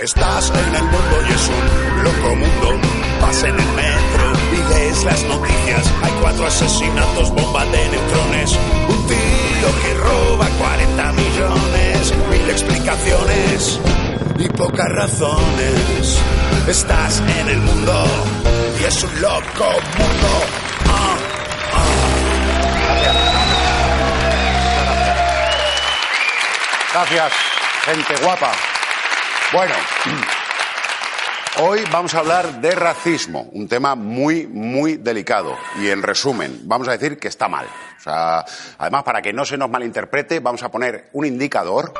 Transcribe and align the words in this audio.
Estás 0.00 0.50
en 0.50 0.74
el 0.74 0.82
mundo 0.82 1.22
y 1.26 1.32
es 1.32 1.48
un 1.48 2.04
loco 2.04 2.36
mundo. 2.36 2.80
Vas 3.22 3.42
en 3.42 3.58
el 3.58 3.66
metro 3.72 4.32
y 4.52 4.74
lees 4.74 5.04
las 5.04 5.22
noticias. 5.24 5.92
Hay 6.02 6.12
cuatro 6.20 6.46
asesinatos, 6.46 7.30
bomba 7.30 7.64
de 7.64 7.88
neutrones. 7.88 8.58
Un 8.88 9.06
tío 9.06 9.80
que 9.82 9.94
roba 9.94 10.48
40 10.58 11.12
millones. 11.12 12.14
Mil 12.30 12.50
explicaciones 12.50 13.80
y 14.38 14.48
pocas 14.50 14.88
razones. 14.92 16.20
Estás 16.68 17.22
en 17.40 17.48
el 17.48 17.58
mundo 17.60 18.04
y 18.78 18.84
es 18.84 19.02
un 19.02 19.20
loco 19.22 19.70
mundo. 19.96 20.28
Ah, 20.88 21.16
Gracias, 26.92 27.32
gente 27.84 28.14
guapa. 28.22 28.52
Bueno, 29.52 29.74
hoy 31.60 31.84
vamos 31.92 32.14
a 32.14 32.18
hablar 32.18 32.60
de 32.60 32.72
racismo, 32.72 33.48
un 33.52 33.68
tema 33.68 33.94
muy, 33.94 34.48
muy 34.48 34.96
delicado. 34.96 35.56
Y 35.80 35.88
en 35.88 36.02
resumen, 36.02 36.62
vamos 36.64 36.88
a 36.88 36.92
decir 36.96 37.16
que 37.16 37.28
está 37.28 37.46
mal. 37.46 37.68
Además, 38.78 39.04
para 39.04 39.22
que 39.22 39.32
no 39.32 39.44
se 39.44 39.56
nos 39.56 39.70
malinterprete, 39.70 40.40
vamos 40.40 40.64
a 40.64 40.70
poner 40.70 41.10
un 41.12 41.26
indicador. 41.26 41.94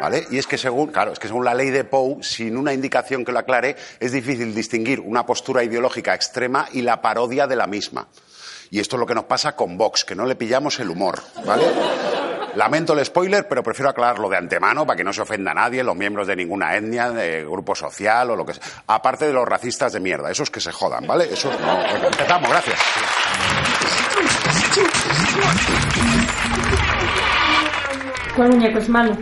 ¿Vale? 0.00 0.26
Y 0.30 0.38
es 0.38 0.46
que 0.46 0.56
según, 0.56 0.88
claro, 0.88 1.12
es 1.12 1.18
que 1.18 1.28
según 1.28 1.44
la 1.44 1.54
ley 1.54 1.70
de 1.70 1.84
Poe, 1.84 2.22
sin 2.22 2.56
una 2.56 2.72
indicación 2.72 3.24
que 3.24 3.32
lo 3.32 3.38
aclare, 3.38 3.76
es 4.00 4.12
difícil 4.12 4.54
distinguir 4.54 5.00
una 5.00 5.24
postura 5.24 5.62
ideológica 5.62 6.14
extrema 6.14 6.66
y 6.72 6.80
la 6.80 7.00
parodia 7.00 7.46
de 7.46 7.56
la 7.56 7.66
misma. 7.66 8.08
Y 8.70 8.80
esto 8.80 8.96
es 8.96 9.00
lo 9.00 9.06
que 9.06 9.14
nos 9.14 9.24
pasa 9.24 9.54
con 9.54 9.76
Vox, 9.76 10.04
que 10.04 10.14
no 10.14 10.24
le 10.24 10.34
pillamos 10.34 10.80
el 10.80 10.90
humor, 10.90 11.22
¿vale? 11.46 11.64
Lamento 12.56 12.92
el 12.92 13.04
spoiler, 13.04 13.46
pero 13.48 13.62
prefiero 13.62 13.90
aclararlo 13.90 14.28
de 14.28 14.36
antemano 14.36 14.86
para 14.86 14.96
que 14.96 15.04
no 15.04 15.12
se 15.12 15.22
ofenda 15.22 15.50
a 15.50 15.54
nadie, 15.54 15.82
los 15.82 15.96
miembros 15.96 16.26
de 16.26 16.36
ninguna 16.36 16.76
etnia, 16.76 17.10
de 17.10 17.44
grupo 17.44 17.74
social 17.74 18.30
o 18.30 18.36
lo 18.36 18.46
que 18.46 18.54
sea. 18.54 18.62
Aparte 18.86 19.26
de 19.26 19.32
los 19.32 19.46
racistas 19.46 19.92
de 19.92 20.00
mierda, 20.00 20.30
esos 20.30 20.50
que 20.50 20.60
se 20.60 20.72
jodan, 20.72 21.06
¿vale? 21.06 21.24
Esos 21.32 21.58
no. 21.60 22.06
Empezamos, 22.06 22.48
gracias. 22.48 22.78
¿Cuál 28.36 28.48
muñeco 28.50 28.78
es 28.78 28.88
malo? 28.88 29.16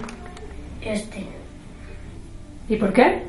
Este. 0.81 1.27
¿Y 2.69 2.77
por 2.77 2.93
qué? 2.93 3.23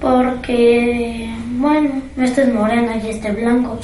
Porque, 0.00 1.30
bueno, 1.52 2.02
este 2.18 2.42
es 2.42 2.52
moreno 2.52 2.92
y 3.02 3.10
este 3.10 3.32
blanco. 3.32 3.78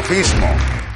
Racismo. 0.00 0.48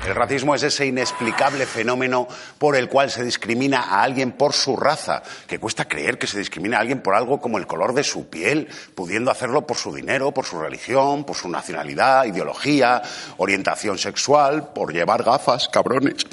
El 0.07 0.15
racismo 0.15 0.55
es 0.55 0.63
ese 0.63 0.87
inexplicable 0.87 1.67
fenómeno 1.67 2.27
por 2.57 2.75
el 2.75 2.89
cual 2.89 3.11
se 3.11 3.23
discrimina 3.23 3.81
a 3.81 4.03
alguien 4.03 4.33
por 4.33 4.55
su 4.55 4.77
raza, 4.77 5.23
que 5.47 5.59
cuesta 5.59 5.87
creer 5.87 6.17
que 6.17 6.27
se 6.27 6.39
discrimina 6.39 6.79
a 6.79 6.81
alguien 6.81 7.03
por 7.03 7.15
algo 7.15 7.39
como 7.39 7.59
el 7.59 7.67
color 7.67 7.93
de 7.93 8.03
su 8.03 8.31
piel, 8.31 8.67
pudiendo 8.95 9.31
hacerlo 9.31 9.67
por 9.67 9.77
su 9.77 9.95
dinero, 9.95 10.33
por 10.33 10.47
su 10.47 10.59
religión, 10.59 11.25
por 11.25 11.37
su 11.37 11.51
nacionalidad, 11.51 12.25
ideología, 12.25 13.03
orientación 13.37 13.99
sexual, 13.99 14.73
por 14.75 14.91
llevar 14.91 15.23
gafas, 15.23 15.69
cabrones. 15.69 16.25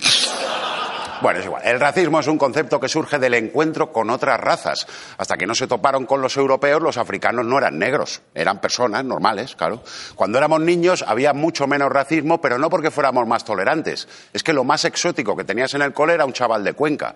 Bueno, 1.22 1.40
es 1.40 1.46
igual. 1.46 1.62
El 1.64 1.80
racismo 1.80 2.20
es 2.20 2.28
un 2.28 2.40
concepto 2.40 2.80
que 2.80 2.90
surge 2.90 3.20
del 3.20 3.36
encuentro 3.36 3.92
con 3.92 4.10
otras 4.10 4.40
razas. 4.40 4.88
Hasta 5.18 5.38
que 5.38 5.46
no 5.46 5.54
se 5.54 5.68
toparon 5.68 6.08
con 6.08 6.20
los 6.20 6.36
europeos, 6.36 6.82
los 6.82 6.98
africanos 6.98 7.46
no 7.46 7.60
eran 7.60 7.78
negros, 7.78 8.22
eran 8.34 8.60
personas 8.60 9.06
normales, 9.06 9.56
claro. 9.56 9.84
Cuando 10.16 10.40
éramos 10.40 10.62
niños 10.62 11.06
había 11.08 11.34
mucho 11.34 11.68
menos 11.68 11.92
racismo, 11.92 12.42
pero 12.42 12.58
no 12.58 12.72
porque 12.72 12.90
fuéramos 12.90 13.28
más 13.28 13.46
tolerantes. 13.46 14.08
Es 14.34 14.42
que 14.42 14.52
lo 14.52 14.64
más 14.64 14.84
exótico 14.84 15.36
que 15.36 15.44
tenías 15.44 15.74
en 15.76 15.84
el 15.84 15.94
cole 15.94 16.16
era 16.16 16.26
un 16.26 16.34
chaval 16.34 16.64
de 16.64 16.74
Cuenca. 16.74 17.16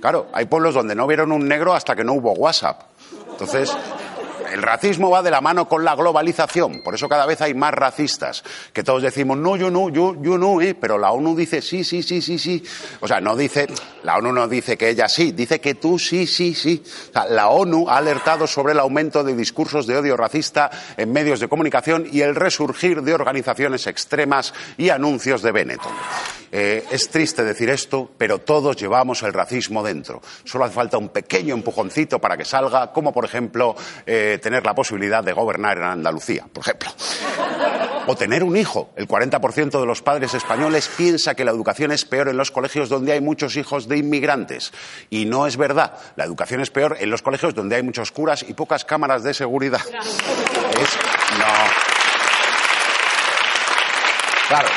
Claro, 0.00 0.28
hay 0.32 0.46
pueblos 0.46 0.74
donde 0.74 0.94
no 0.94 1.08
vieron 1.08 1.32
un 1.32 1.48
negro 1.48 1.74
hasta 1.74 1.96
que 1.96 2.04
no 2.04 2.12
hubo 2.14 2.32
WhatsApp. 2.32 2.82
Entonces, 3.32 3.76
el 4.52 4.62
racismo 4.62 5.10
va 5.10 5.22
de 5.22 5.30
la 5.30 5.40
mano 5.40 5.68
con 5.68 5.84
la 5.84 5.94
globalización, 5.94 6.82
por 6.82 6.94
eso 6.94 7.08
cada 7.08 7.26
vez 7.26 7.40
hay 7.40 7.54
más 7.54 7.72
racistas, 7.72 8.42
que 8.72 8.82
todos 8.82 9.02
decimos, 9.02 9.36
no, 9.38 9.56
yo 9.56 9.70
no, 9.70 9.88
yo, 9.88 10.16
yo 10.20 10.38
no, 10.38 10.60
¿eh? 10.60 10.74
pero 10.74 10.98
la 10.98 11.12
ONU 11.12 11.36
dice 11.36 11.62
sí, 11.62 11.84
sí, 11.84 12.02
sí, 12.02 12.20
sí, 12.20 12.38
sí. 12.38 12.64
O 13.00 13.08
sea, 13.08 13.20
no 13.20 13.36
dice, 13.36 13.66
la 14.02 14.16
ONU 14.16 14.32
no 14.32 14.48
dice 14.48 14.76
que 14.76 14.88
ella 14.88 15.08
sí, 15.08 15.32
dice 15.32 15.60
que 15.60 15.74
tú 15.74 15.98
sí, 15.98 16.26
sí, 16.26 16.54
sí. 16.54 16.82
O 17.10 17.12
sea, 17.12 17.26
la 17.26 17.48
ONU 17.48 17.88
ha 17.88 17.98
alertado 17.98 18.46
sobre 18.46 18.72
el 18.72 18.80
aumento 18.80 19.24
de 19.24 19.34
discursos 19.34 19.86
de 19.86 19.96
odio 19.96 20.16
racista 20.16 20.70
en 20.96 21.12
medios 21.12 21.40
de 21.40 21.48
comunicación 21.48 22.06
y 22.10 22.20
el 22.22 22.34
resurgir 22.34 23.02
de 23.02 23.14
organizaciones 23.14 23.86
extremas 23.86 24.54
y 24.76 24.90
anuncios 24.90 25.42
de 25.42 25.52
Benetton. 25.52 25.92
Eh, 26.52 26.84
es 26.90 27.08
triste 27.10 27.44
decir 27.44 27.70
esto, 27.70 28.10
pero 28.18 28.38
todos 28.38 28.76
llevamos 28.76 29.22
el 29.22 29.32
racismo 29.32 29.82
dentro. 29.82 30.20
Solo 30.44 30.64
hace 30.64 30.74
falta 30.74 30.98
un 30.98 31.10
pequeño 31.10 31.54
empujoncito 31.54 32.18
para 32.18 32.36
que 32.36 32.44
salga, 32.44 32.92
como 32.92 33.12
por 33.12 33.24
ejemplo 33.24 33.76
eh, 34.04 34.38
tener 34.40 34.64
la 34.66 34.74
posibilidad 34.74 35.22
de 35.22 35.32
gobernar 35.32 35.78
en 35.78 35.84
Andalucía, 35.84 36.46
por 36.52 36.62
ejemplo. 36.62 36.90
O 38.06 38.16
tener 38.16 38.42
un 38.42 38.56
hijo. 38.56 38.90
El 38.96 39.06
40% 39.06 39.78
de 39.78 39.86
los 39.86 40.02
padres 40.02 40.34
españoles 40.34 40.88
piensa 40.96 41.34
que 41.34 41.44
la 41.44 41.50
educación 41.52 41.92
es 41.92 42.04
peor 42.04 42.28
en 42.28 42.36
los 42.36 42.50
colegios 42.50 42.88
donde 42.88 43.12
hay 43.12 43.20
muchos 43.20 43.56
hijos 43.56 43.86
de 43.88 43.98
inmigrantes. 43.98 44.72
Y 45.10 45.26
no 45.26 45.46
es 45.46 45.56
verdad. 45.56 45.92
La 46.16 46.24
educación 46.24 46.60
es 46.60 46.70
peor 46.70 46.96
en 46.98 47.10
los 47.10 47.22
colegios 47.22 47.54
donde 47.54 47.76
hay 47.76 47.82
muchos 47.82 48.10
curas 48.10 48.44
y 48.48 48.54
pocas 48.54 48.84
cámaras 48.84 49.22
de 49.22 49.34
seguridad. 49.34 49.80
Es- 49.80 50.98
no. 51.38 51.46
Claro. 54.48 54.68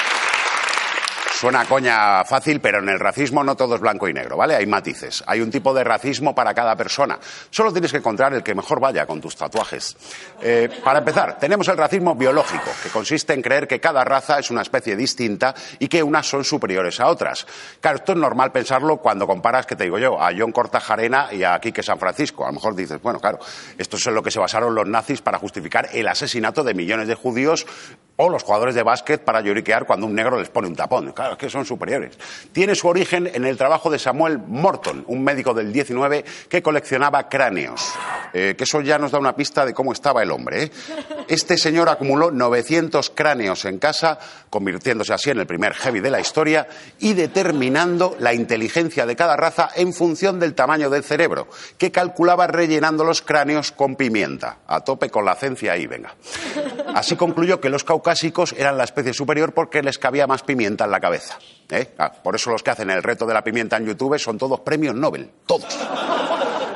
Suena 1.43 1.65
coña 1.65 2.23
fácil, 2.23 2.61
pero 2.61 2.79
en 2.79 2.87
el 2.87 2.97
racismo 2.97 3.43
no 3.43 3.57
todo 3.57 3.75
es 3.75 3.81
blanco 3.81 4.07
y 4.07 4.13
negro, 4.13 4.37
¿vale? 4.37 4.55
Hay 4.55 4.65
matices. 4.65 5.21
Hay 5.27 5.41
un 5.41 5.51
tipo 5.51 5.73
de 5.73 5.83
racismo 5.83 6.33
para 6.33 6.53
cada 6.53 6.73
persona. 6.77 7.19
Solo 7.49 7.73
tienes 7.73 7.91
que 7.91 7.97
encontrar 7.97 8.33
el 8.33 8.41
que 8.41 8.55
mejor 8.55 8.79
vaya 8.79 9.05
con 9.05 9.19
tus 9.19 9.35
tatuajes. 9.35 9.97
Eh, 10.41 10.69
para 10.81 10.99
empezar, 10.99 11.37
tenemos 11.37 11.67
el 11.67 11.75
racismo 11.75 12.15
biológico, 12.15 12.71
que 12.81 12.87
consiste 12.87 13.33
en 13.33 13.41
creer 13.41 13.67
que 13.67 13.81
cada 13.81 14.05
raza 14.05 14.39
es 14.39 14.51
una 14.51 14.61
especie 14.61 14.95
distinta 14.95 15.53
y 15.79 15.89
que 15.89 16.01
unas 16.01 16.25
son 16.25 16.45
superiores 16.45 17.01
a 17.01 17.07
otras. 17.07 17.45
Claro, 17.81 17.97
esto 17.97 18.13
es 18.13 18.17
normal 18.19 18.53
pensarlo 18.53 18.99
cuando 18.99 19.27
comparas, 19.27 19.65
que 19.65 19.75
te 19.75 19.83
digo 19.83 19.99
yo, 19.99 20.21
a 20.21 20.31
John 20.33 20.53
Cortajarena 20.53 21.33
y 21.33 21.43
a 21.43 21.59
Quique 21.59 21.83
San 21.83 21.99
Francisco. 21.99 22.45
A 22.45 22.47
lo 22.47 22.53
mejor 22.53 22.73
dices, 22.73 23.01
bueno, 23.01 23.19
claro, 23.19 23.39
esto 23.77 23.97
es 23.97 24.07
en 24.07 24.15
lo 24.15 24.23
que 24.23 24.31
se 24.31 24.39
basaron 24.39 24.73
los 24.73 24.87
nazis 24.87 25.21
para 25.21 25.39
justificar 25.39 25.89
el 25.91 26.07
asesinato 26.07 26.63
de 26.63 26.73
millones 26.73 27.09
de 27.09 27.15
judíos 27.15 27.65
o 28.15 28.29
los 28.29 28.43
jugadores 28.43 28.75
de 28.75 28.83
básquet 28.83 29.25
para 29.25 29.41
lloriquear 29.41 29.85
cuando 29.85 30.05
un 30.05 30.15
negro 30.15 30.39
les 30.39 30.47
pone 30.47 30.69
un 30.69 30.75
tapón. 30.75 31.11
Claro, 31.11 31.32
que 31.37 31.49
son 31.49 31.65
superiores. 31.65 32.17
Tiene 32.51 32.75
su 32.75 32.87
origen 32.87 33.29
en 33.33 33.45
el 33.45 33.57
trabajo 33.57 33.89
de 33.89 33.99
Samuel 33.99 34.39
Morton, 34.39 35.03
un 35.07 35.23
médico 35.23 35.53
del 35.53 35.71
19 35.71 36.25
que 36.49 36.61
coleccionaba 36.61 37.29
cráneos. 37.29 37.93
Eh, 38.33 38.55
que 38.57 38.63
eso 38.63 38.81
ya 38.81 38.97
nos 38.97 39.11
da 39.11 39.19
una 39.19 39.35
pista 39.35 39.65
de 39.65 39.73
cómo 39.73 39.93
estaba 39.93 40.23
el 40.23 40.31
hombre. 40.31 40.63
¿eh? 40.63 40.71
Este 41.27 41.57
señor 41.57 41.87
acumuló 41.89 42.31
900 42.31 43.11
cráneos 43.11 43.65
en 43.65 43.77
casa, 43.77 44.17
convirtiéndose 44.49 45.13
así 45.13 45.29
en 45.29 45.39
el 45.39 45.45
primer 45.45 45.73
heavy 45.73 45.99
de 45.99 46.09
la 46.09 46.19
historia 46.19 46.67
y 46.99 47.13
determinando 47.13 48.15
la 48.19 48.33
inteligencia 48.33 49.05
de 49.05 49.15
cada 49.15 49.37
raza 49.37 49.69
en 49.75 49.93
función 49.93 50.39
del 50.39 50.55
tamaño 50.55 50.89
del 50.89 51.03
cerebro, 51.03 51.47
que 51.77 51.91
calculaba 51.91 52.47
rellenando 52.47 53.03
los 53.03 53.21
cráneos 53.21 53.71
con 53.71 53.95
pimienta. 53.95 54.57
A 54.67 54.81
tope 54.81 55.09
con 55.09 55.25
la 55.25 55.35
ciencia 55.35 55.73
ahí, 55.73 55.85
venga. 55.85 56.15
Así 56.95 57.15
concluyó 57.15 57.59
que 57.59 57.69
los 57.69 57.83
caucásicos 57.83 58.53
eran 58.57 58.77
la 58.77 58.83
especie 58.83 59.13
superior 59.13 59.53
porque 59.53 59.81
les 59.81 59.97
cabía 59.97 60.27
más 60.27 60.43
pimienta 60.43 60.85
en 60.85 60.91
la 60.91 60.99
cabeza. 60.99 61.22
¿Eh? 61.69 61.93
Ah, 61.97 62.11
por 62.11 62.35
eso 62.35 62.49
los 62.49 62.63
que 62.63 62.71
hacen 62.71 62.89
el 62.89 63.03
reto 63.03 63.25
de 63.25 63.33
la 63.33 63.43
pimienta 63.43 63.77
en 63.77 63.85
YouTube 63.85 64.17
son 64.19 64.37
todos 64.37 64.59
premios 64.61 64.95
Nobel, 64.95 65.29
todos. 65.45 65.77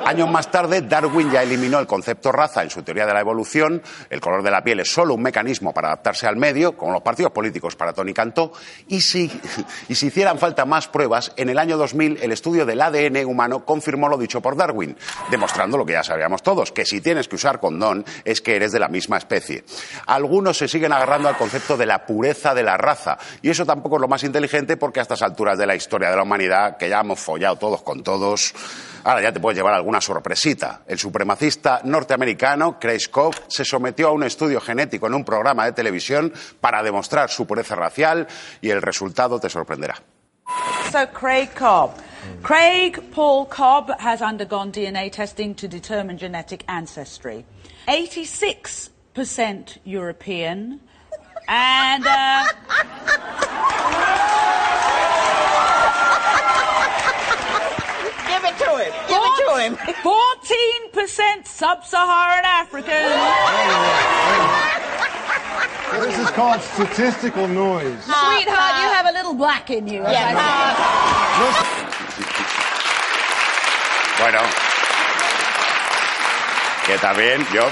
Años 0.07 0.31
más 0.31 0.49
tarde, 0.49 0.83
Darwin 0.83 1.29
ya 1.29 1.43
eliminó 1.43 1.79
el 1.79 1.85
concepto 1.85 2.31
raza 2.31 2.63
en 2.63 2.69
su 2.69 2.81
teoría 2.81 3.05
de 3.05 3.13
la 3.13 3.19
evolución. 3.19 3.83
El 4.09 4.21
color 4.21 4.41
de 4.41 4.49
la 4.49 4.63
piel 4.63 4.79
es 4.79 4.89
solo 4.89 5.13
un 5.13 5.21
mecanismo 5.21 5.73
para 5.73 5.89
adaptarse 5.89 6.25
al 6.25 6.37
medio, 6.37 6.77
como 6.77 6.93
los 6.93 7.01
partidos 7.01 7.33
políticos 7.33 7.75
para 7.75 7.91
Tony 7.91 8.13
Cantó. 8.13 8.53
Y 8.87 9.01
si, 9.01 9.29
y 9.89 9.95
si 9.95 10.07
hicieran 10.07 10.39
falta 10.39 10.63
más 10.63 10.87
pruebas, 10.87 11.33
en 11.35 11.49
el 11.49 11.59
año 11.59 11.75
2000 11.75 12.19
el 12.21 12.31
estudio 12.31 12.65
del 12.65 12.81
ADN 12.81 13.25
humano 13.25 13.65
confirmó 13.65 14.07
lo 14.07 14.17
dicho 14.17 14.39
por 14.39 14.55
Darwin, 14.55 14.95
demostrando 15.29 15.77
lo 15.77 15.85
que 15.85 15.91
ya 15.91 16.05
sabíamos 16.05 16.41
todos, 16.41 16.71
que 16.71 16.85
si 16.85 17.01
tienes 17.01 17.27
que 17.27 17.35
usar 17.35 17.59
condón 17.59 18.05
es 18.23 18.39
que 18.39 18.55
eres 18.55 18.71
de 18.71 18.79
la 18.79 18.87
misma 18.87 19.17
especie. 19.17 19.65
Algunos 20.05 20.57
se 20.57 20.69
siguen 20.69 20.93
agarrando 20.93 21.27
al 21.27 21.35
concepto 21.35 21.75
de 21.75 21.85
la 21.85 22.05
pureza 22.05 22.53
de 22.53 22.63
la 22.63 22.77
raza, 22.77 23.17
y 23.41 23.49
eso 23.49 23.65
tampoco 23.65 23.97
es 23.97 24.01
lo 24.03 24.07
más 24.07 24.23
inteligente 24.23 24.77
porque 24.77 25.01
a 25.01 25.03
estas 25.03 25.21
alturas 25.21 25.57
de 25.57 25.67
la 25.67 25.75
historia 25.75 26.09
de 26.09 26.15
la 26.15 26.23
humanidad, 26.23 26.77
que 26.77 26.87
ya 26.87 27.01
hemos 27.01 27.19
follado 27.19 27.57
todos 27.57 27.81
con 27.81 28.03
todos, 28.03 28.53
ahora 29.07 29.21
ya 29.21 29.31
te 29.31 29.39
puedes 29.39 29.57
llevar 29.57 29.73
alguna 29.73 30.01
sorpresita. 30.01 30.81
El 30.85 30.99
supremacista 30.99 31.79
norteamericano 31.85 32.77
Craig 32.77 33.09
Cobb 33.09 33.35
se 33.47 33.63
sometió 33.63 34.09
a 34.09 34.11
un 34.11 34.23
estudio 34.23 34.59
genético 34.59 35.07
en 35.07 35.13
un 35.13 35.23
programa 35.23 35.63
de 35.65 35.71
televisión 35.71 36.33
para 36.59 36.83
demostrar 36.83 37.29
su 37.29 37.47
pureza 37.47 37.75
racial 37.75 38.27
y 38.61 38.69
el 38.69 38.81
resultado 38.81 39.39
te 39.39 39.49
sorprenderá. 39.49 39.95
So 40.91 41.07
Craig 41.13 41.49
Cobb. 41.57 41.91
Craig 42.41 42.99
Paul 43.11 43.47
Cobb 43.47 43.91
has 43.99 44.21
undergone 44.21 44.71
DNA 44.71 45.09
testing 45.11 45.55
to 45.55 45.67
determine 45.67 46.17
genetic 46.17 46.63
ancestry. 46.67 47.45
86% 47.87 49.77
European 49.85 50.81
and 51.47 52.05
uh, 52.05 52.43
Give 58.27 58.43
it 58.43 58.55
to 58.67 58.77
him. 58.83 58.91
Give 59.07 59.21
it 59.23 59.35
to 59.43 59.49
him. 59.63 59.73
14% 60.03 61.47
sub-Saharan 61.47 62.45
African. 62.45 63.07
This 66.01 66.19
is 66.19 66.29
called 66.31 66.61
statistical 66.61 67.47
noise. 67.47 68.03
Sweetheart, 68.03 68.75
you 68.81 68.87
have 68.91 69.07
a 69.07 69.13
little 69.13 69.33
black 69.33 69.69
in 69.69 69.87
you. 69.87 70.03
said. 70.03 70.35
Bueno, 74.19 74.39
que 76.85 76.97
también 76.97 77.45
yo 77.53 77.69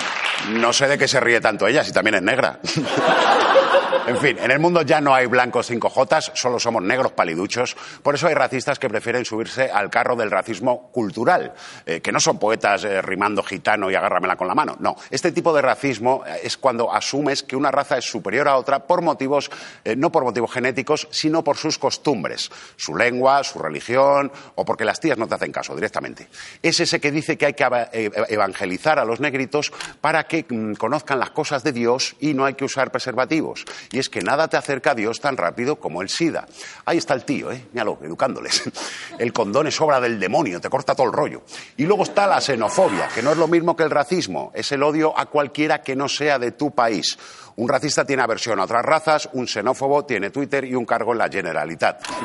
no 0.50 0.72
sé 0.72 0.88
de 0.88 0.98
qué 0.98 1.08
se 1.08 1.20
ríe 1.20 1.42
tanto 1.42 1.68
ella, 1.68 1.84
si 1.84 1.92
también 1.92 2.16
es 2.16 2.22
negra. 2.22 2.60
En 4.08 4.18
fin, 4.18 4.38
en 4.40 4.52
el 4.52 4.60
mundo 4.60 4.82
ya 4.84 5.02
no 5.02 5.16
hay 5.16 5.26
blancos 5.26 5.68
cinco 5.68 5.90
jotas, 5.90 6.32
solo 6.36 6.60
somos 6.60 6.84
negros 6.84 7.12
paliduchos. 7.14 7.76
Por 8.04 8.14
eso 8.16 8.28
hay 8.28 8.34
racistas 8.36 8.78
que 8.78 8.88
prefieren 8.88 9.26
subirse 9.26 9.72
al 9.72 9.90
carro 9.90 10.16
del 10.16 10.30
racismo 10.30 10.90
cultural, 10.92 11.54
eh, 11.86 12.02
que 12.02 12.12
no 12.12 12.20
son 12.20 12.38
poetas 12.38 12.84
eh, 12.84 13.02
rimando 13.02 13.42
gitano 13.42 13.90
y 13.90 13.96
agárramela 13.96 14.36
con 14.36 14.48
la 14.48 14.54
mano. 14.56 14.76
No, 14.80 14.96
este 15.10 15.32
tipo 15.32 15.54
de 15.54 15.62
racismo 15.62 16.24
eh, 16.28 16.42
es 16.44 16.58
cuando 16.58 16.94
asumes 16.94 17.42
que 17.44 17.56
una 17.56 17.72
raza 17.72 17.98
es 17.98 18.06
superior 18.06 18.48
a 18.48 18.58
otra 18.58 18.86
por 18.86 19.02
motivos, 19.02 19.50
no 19.98 20.12
por 20.12 20.24
motivos 20.24 20.52
genéticos, 20.52 21.08
sino 21.12 21.44
por 21.44 21.58
sus 21.58 21.80
costumbres, 21.80 22.52
su 22.76 22.96
lengua, 22.96 23.44
su 23.44 23.60
religión 23.60 24.32
o 24.56 24.66
porque 24.66 24.86
las 24.86 25.00
tías 25.00 25.18
no 25.18 25.28
te 25.28 25.36
hacen 25.36 25.52
caso 25.52 25.74
directamente. 25.76 26.28
Es 26.62 26.80
ese 26.80 27.00
que 27.00 27.12
dice 27.12 27.38
que 27.38 27.48
hay 27.48 27.54
que 27.54 27.64
eva- 27.64 27.90
evangelizar 28.30 29.00
a 29.00 29.06
los 29.06 29.20
negritos 29.20 29.72
para 30.02 30.26
que 30.26 30.46
mm, 30.48 30.74
conozcan 30.74 31.20
las 31.20 31.32
cosas 31.32 31.64
de 31.64 31.72
Dios 31.72 32.16
y 32.20 32.34
no 32.34 32.46
hay 32.46 32.54
que 32.54 32.66
usar 32.66 32.92
preservativos. 32.92 33.66
Y 33.92 34.00
es 34.00 34.10
que 34.10 34.22
nada 34.22 34.48
te 34.48 34.58
acerca 34.58 34.92
a 34.92 34.96
Dios 34.96 35.20
tan 35.20 35.38
rápido 35.38 35.78
como 35.78 36.02
el 36.02 36.10
SIDA. 36.10 36.48
Ahí 36.86 36.98
está 36.98 37.14
el 37.14 37.26
tío, 37.26 37.52
¿eh? 37.52 37.66
Míralo, 37.74 38.00
educándoles. 38.04 38.64
El 39.20 39.32
condón 39.32 39.68
es 39.68 39.80
obra 39.80 40.00
del 40.00 40.20
demonio, 40.20 40.60
te 40.60 40.70
corta 40.70 40.94
todo 40.94 41.08
el 41.08 41.14
rollo. 41.14 41.44
Y 41.78 41.86
luego 41.86 42.04
está 42.04 42.28
la 42.28 42.42
xenofobia, 42.42 43.08
que 43.14 43.22
no 43.22 43.32
es 43.32 43.38
lo 43.38 43.48
mismo 43.48 43.76
que 43.76 43.84
el 43.84 43.90
racismo, 43.90 44.52
es 44.54 44.72
el 44.72 44.84
odio 44.84 45.18
a 45.18 45.26
cualquiera 45.28 45.82
que 45.82 45.96
no 45.96 46.10
sea 46.10 46.38
de 46.38 46.52
tu 46.52 46.72
país. 46.72 47.18
Un 47.56 47.70
racista 47.70 48.06
tiene 48.06 48.24
aversión 48.24 48.60
a 48.60 48.64
otras 48.64 48.84
razas, 48.84 49.30
un 49.34 49.48
xenófobo 49.48 50.06
tiene 50.06 50.30
Twitter 50.30 50.66
y 50.66 50.76
un 50.76 50.86
cargo 50.86 51.14
en 51.14 51.20
la 51.20 51.30
Generalitat. 51.30 52.04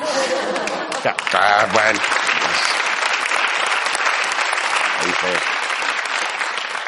Ah, 1.33 1.67
bueno. 1.73 1.99
Que 5.01 5.07
dice, 5.07 5.60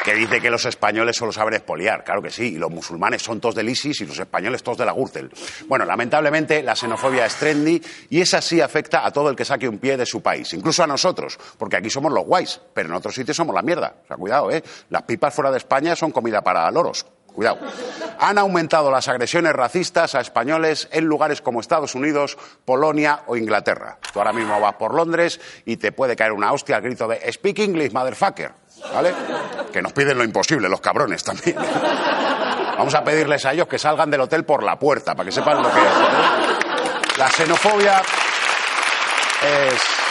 que 0.03 0.13
dice 0.13 0.41
que 0.41 0.49
los 0.49 0.65
españoles 0.65 1.15
solo 1.15 1.31
saben 1.31 1.53
expoliar, 1.53 2.03
claro 2.03 2.21
que 2.21 2.29
sí, 2.29 2.55
y 2.55 2.57
los 2.57 2.69
musulmanes 2.69 3.21
son 3.21 3.39
todos 3.39 3.55
del 3.55 3.69
ISIS 3.69 4.01
y 4.01 4.05
los 4.05 4.19
españoles 4.19 4.61
todos 4.61 4.79
de 4.79 4.85
la 4.85 4.93
Gürtel. 4.93 5.31
Bueno, 5.67 5.85
lamentablemente 5.85 6.61
la 6.61 6.75
xenofobia 6.75 7.25
es 7.25 7.35
trendy 7.35 7.81
y 8.09 8.19
esa 8.19 8.41
sí 8.41 8.59
afecta 8.59 9.05
a 9.05 9.11
todo 9.11 9.29
el 9.29 9.35
que 9.35 9.45
saque 9.45 9.67
un 9.67 9.79
pie 9.79 9.95
de 9.95 10.05
su 10.05 10.21
país, 10.21 10.53
incluso 10.53 10.83
a 10.83 10.87
nosotros, 10.87 11.39
porque 11.57 11.77
aquí 11.77 11.89
somos 11.89 12.11
los 12.11 12.25
guays, 12.25 12.59
pero 12.73 12.89
en 12.89 12.95
otros 12.95 13.15
sitios 13.15 13.37
somos 13.37 13.55
la 13.55 13.61
mierda. 13.61 13.95
O 14.03 14.07
sea, 14.07 14.17
cuidado, 14.17 14.51
¿eh? 14.51 14.63
Las 14.89 15.03
pipas 15.03 15.33
fuera 15.33 15.51
de 15.51 15.57
España 15.57 15.95
son 15.95 16.11
comida 16.11 16.41
para 16.41 16.69
loros. 16.69 17.05
Cuidado. 17.33 17.57
Han 18.19 18.37
aumentado 18.37 18.91
las 18.91 19.07
agresiones 19.07 19.53
racistas 19.53 20.13
a 20.13 20.21
españoles 20.21 20.87
en 20.91 21.05
lugares 21.05 21.41
como 21.41 21.61
Estados 21.61 21.95
Unidos, 21.95 22.37
Polonia 22.63 23.23
o 23.25 23.35
Inglaterra. 23.35 23.97
Tú 24.13 24.19
ahora 24.19 24.33
mismo 24.33 24.59
vas 24.59 24.75
por 24.75 24.93
Londres 24.93 25.41
y 25.65 25.77
te 25.77 25.91
puede 25.91 26.15
caer 26.15 26.31
una 26.31 26.51
hostia 26.51 26.75
al 26.75 26.83
grito 26.83 27.07
de 27.07 27.19
Speak 27.31 27.57
English, 27.57 27.91
motherfucker. 27.91 28.62
¿Vale? 28.93 29.13
Que 29.71 29.81
nos 29.81 29.93
piden 29.93 30.17
lo 30.17 30.23
imposible, 30.23 30.69
los 30.69 30.81
cabrones 30.81 31.23
también. 31.23 31.57
Vamos 32.77 32.93
a 32.95 33.03
pedirles 33.03 33.45
a 33.45 33.53
ellos 33.53 33.67
que 33.67 33.77
salgan 33.79 34.09
del 34.09 34.21
hotel 34.21 34.45
por 34.45 34.63
la 34.63 34.77
puerta, 34.77 35.15
para 35.15 35.25
que 35.25 35.31
sepan 35.31 35.61
lo 35.61 35.71
que 35.71 35.79
es. 35.79 37.17
La 37.17 37.29
xenofobia 37.29 38.01
es 39.41 40.02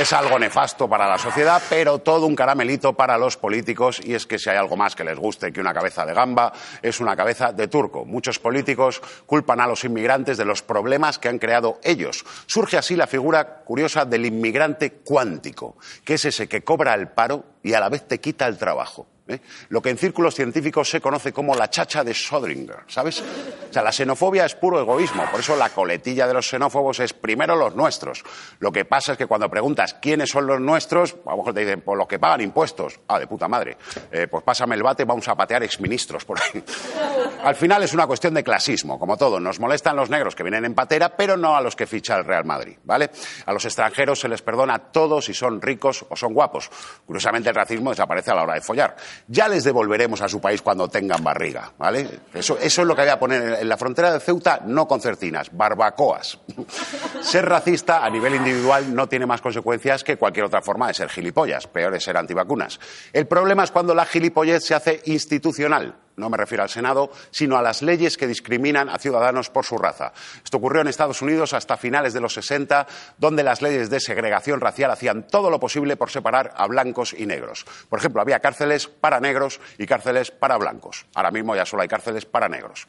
es 0.00 0.14
algo 0.14 0.38
nefasto 0.38 0.88
para 0.88 1.06
la 1.06 1.18
sociedad, 1.18 1.60
pero 1.68 1.98
todo 1.98 2.24
un 2.24 2.34
caramelito 2.34 2.94
para 2.94 3.18
los 3.18 3.36
políticos. 3.36 4.00
Y 4.02 4.14
es 4.14 4.26
que 4.26 4.38
si 4.38 4.48
hay 4.48 4.56
algo 4.56 4.74
más 4.74 4.96
que 4.96 5.04
les 5.04 5.18
guste 5.18 5.52
que 5.52 5.60
una 5.60 5.74
cabeza 5.74 6.06
de 6.06 6.14
gamba, 6.14 6.54
es 6.80 7.00
una 7.00 7.14
cabeza 7.14 7.52
de 7.52 7.68
turco. 7.68 8.06
Muchos 8.06 8.38
políticos 8.38 9.02
culpan 9.26 9.60
a 9.60 9.66
los 9.66 9.84
inmigrantes 9.84 10.38
de 10.38 10.46
los 10.46 10.62
problemas 10.62 11.18
que 11.18 11.28
han 11.28 11.38
creado 11.38 11.80
ellos. 11.82 12.24
Surge 12.46 12.78
así 12.78 12.96
la 12.96 13.06
figura 13.06 13.62
curiosa 13.62 14.06
del 14.06 14.24
inmigrante 14.24 14.90
cuántico, 15.04 15.76
que 16.02 16.14
es 16.14 16.24
ese 16.24 16.48
que 16.48 16.64
cobra 16.64 16.94
el 16.94 17.08
paro 17.08 17.44
y 17.62 17.74
a 17.74 17.80
la 17.80 17.90
vez 17.90 18.08
te 18.08 18.20
quita 18.20 18.46
el 18.46 18.56
trabajo. 18.56 19.06
¿Eh? 19.30 19.40
Lo 19.68 19.80
que 19.80 19.90
en 19.90 19.98
círculos 19.98 20.34
científicos 20.34 20.90
se 20.90 21.00
conoce 21.00 21.32
como 21.32 21.54
la 21.54 21.70
chacha 21.70 22.04
de 22.04 22.12
Schrödinger, 22.12 22.84
¿sabes? 22.86 23.20
O 23.20 23.72
sea, 23.72 23.82
la 23.82 23.92
xenofobia 23.92 24.44
es 24.44 24.54
puro 24.54 24.80
egoísmo, 24.80 25.24
por 25.30 25.40
eso 25.40 25.56
la 25.56 25.70
coletilla 25.70 26.26
de 26.26 26.34
los 26.34 26.48
xenófobos 26.48 27.00
es 27.00 27.12
primero 27.12 27.56
los 27.56 27.74
nuestros. 27.74 28.22
Lo 28.58 28.72
que 28.72 28.84
pasa 28.84 29.12
es 29.12 29.18
que 29.18 29.26
cuando 29.26 29.48
preguntas 29.48 29.94
quiénes 29.94 30.30
son 30.30 30.46
los 30.46 30.60
nuestros, 30.60 31.16
a 31.26 31.30
lo 31.30 31.38
mejor 31.38 31.54
te 31.54 31.60
dicen, 31.60 31.80
pues 31.82 31.96
los 31.96 32.08
que 32.08 32.18
pagan 32.18 32.40
impuestos. 32.40 33.00
Ah, 33.08 33.18
de 33.18 33.26
puta 33.26 33.48
madre. 33.48 33.76
Eh, 34.10 34.26
pues 34.28 34.42
pásame 34.42 34.74
el 34.74 34.82
bate, 34.82 35.04
vamos 35.04 35.26
a 35.28 35.34
patear 35.34 35.62
exministros 35.62 36.24
por 36.24 36.38
ahí. 36.40 36.62
Al 37.42 37.54
final 37.54 37.82
es 37.82 37.94
una 37.94 38.06
cuestión 38.06 38.34
de 38.34 38.44
clasismo, 38.44 38.98
como 38.98 39.16
todo. 39.16 39.40
Nos 39.40 39.60
molestan 39.60 39.96
los 39.96 40.10
negros 40.10 40.34
que 40.34 40.42
vienen 40.42 40.64
en 40.64 40.74
patera, 40.74 41.16
pero 41.16 41.36
no 41.36 41.56
a 41.56 41.60
los 41.60 41.76
que 41.76 41.86
ficha 41.86 42.16
el 42.16 42.24
Real 42.24 42.44
Madrid, 42.44 42.76
¿vale? 42.84 43.10
A 43.46 43.52
los 43.52 43.64
extranjeros 43.64 44.20
se 44.20 44.28
les 44.28 44.42
perdona 44.42 44.78
todo 44.78 45.22
si 45.22 45.32
son 45.34 45.60
ricos 45.60 46.04
o 46.08 46.16
son 46.16 46.34
guapos. 46.34 46.70
Curiosamente 47.06 47.48
el 47.48 47.54
racismo 47.54 47.90
desaparece 47.90 48.30
a 48.30 48.34
la 48.34 48.42
hora 48.42 48.54
de 48.54 48.60
follar. 48.60 48.96
Ya 49.28 49.48
les 49.48 49.64
devolveremos 49.64 50.20
a 50.22 50.28
su 50.28 50.40
país 50.40 50.62
cuando 50.62 50.88
tengan 50.88 51.22
barriga, 51.22 51.72
¿vale? 51.78 52.08
Eso, 52.34 52.58
es 52.58 52.76
lo 52.78 52.94
que 52.94 53.02
había 53.02 53.14
a 53.14 53.18
poner 53.18 53.58
en 53.60 53.68
la 53.68 53.76
frontera 53.76 54.12
de 54.12 54.20
Ceuta, 54.20 54.60
no 54.64 54.86
concertinas, 54.88 55.50
barbacoas. 55.52 56.38
Ser 57.20 57.46
racista 57.46 58.04
a 58.04 58.10
nivel 58.10 58.34
individual 58.34 58.94
no 58.94 59.08
tiene 59.08 59.26
más 59.26 59.40
consecuencias 59.40 60.04
que 60.04 60.16
cualquier 60.16 60.46
otra 60.46 60.62
forma 60.62 60.88
de 60.88 60.94
ser 60.94 61.08
gilipollas. 61.08 61.66
Peor 61.66 61.94
es 61.94 62.04
ser 62.04 62.16
antivacunas. 62.16 62.80
El 63.12 63.26
problema 63.26 63.64
es 63.64 63.70
cuando 63.70 63.94
la 63.94 64.06
gilipollez 64.06 64.64
se 64.64 64.74
hace 64.74 65.02
institucional. 65.04 65.96
No 66.20 66.30
me 66.30 66.36
refiero 66.36 66.62
al 66.62 66.68
Senado, 66.68 67.10
sino 67.30 67.56
a 67.56 67.62
las 67.62 67.82
leyes 67.82 68.16
que 68.16 68.26
discriminan 68.26 68.88
a 68.88 68.98
ciudadanos 68.98 69.50
por 69.50 69.64
su 69.64 69.78
raza. 69.78 70.12
Esto 70.44 70.58
ocurrió 70.58 70.82
en 70.82 70.88
Estados 70.88 71.22
Unidos 71.22 71.54
hasta 71.54 71.76
finales 71.76 72.12
de 72.12 72.20
los 72.20 72.34
60, 72.34 72.86
donde 73.18 73.42
las 73.42 73.62
leyes 73.62 73.90
de 73.90 74.00
segregación 74.00 74.60
racial 74.60 74.90
hacían 74.90 75.26
todo 75.26 75.50
lo 75.50 75.58
posible 75.58 75.96
por 75.96 76.10
separar 76.10 76.52
a 76.56 76.66
blancos 76.66 77.14
y 77.16 77.26
negros. 77.26 77.64
Por 77.88 77.98
ejemplo, 77.98 78.22
había 78.22 78.40
cárceles 78.40 78.86
para 78.86 79.20
negros 79.20 79.60
y 79.78 79.86
cárceles 79.86 80.30
para 80.30 80.56
blancos. 80.58 81.06
Ahora 81.14 81.30
mismo 81.30 81.56
ya 81.56 81.66
solo 81.66 81.82
hay 81.82 81.88
cárceles 81.88 82.26
para 82.26 82.48
negros. 82.48 82.86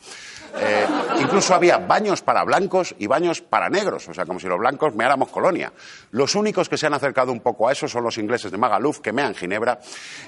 Eh, 0.57 0.85
incluso 1.19 1.55
había 1.55 1.77
baños 1.77 2.21
para 2.21 2.43
blancos 2.43 2.93
y 3.00 3.07
baños 3.07 3.41
para 3.41 3.69
negros, 3.69 4.09
o 4.09 4.13
sea, 4.13 4.25
como 4.25 4.39
si 4.39 4.47
los 4.47 4.59
blancos 4.59 4.93
meáramos 4.93 5.29
colonia. 5.29 5.71
Los 6.11 6.35
únicos 6.35 6.67
que 6.67 6.77
se 6.77 6.88
han 6.88 6.93
acercado 6.93 7.31
un 7.31 7.39
poco 7.39 7.67
a 7.67 7.71
eso 7.71 7.88
son 7.88 8.03
los 8.03 8.17
ingleses 8.17 8.51
de 8.51 8.57
Magaluf, 8.57 9.00
que 9.00 9.13
mean 9.13 9.33
Ginebra. 9.33 9.79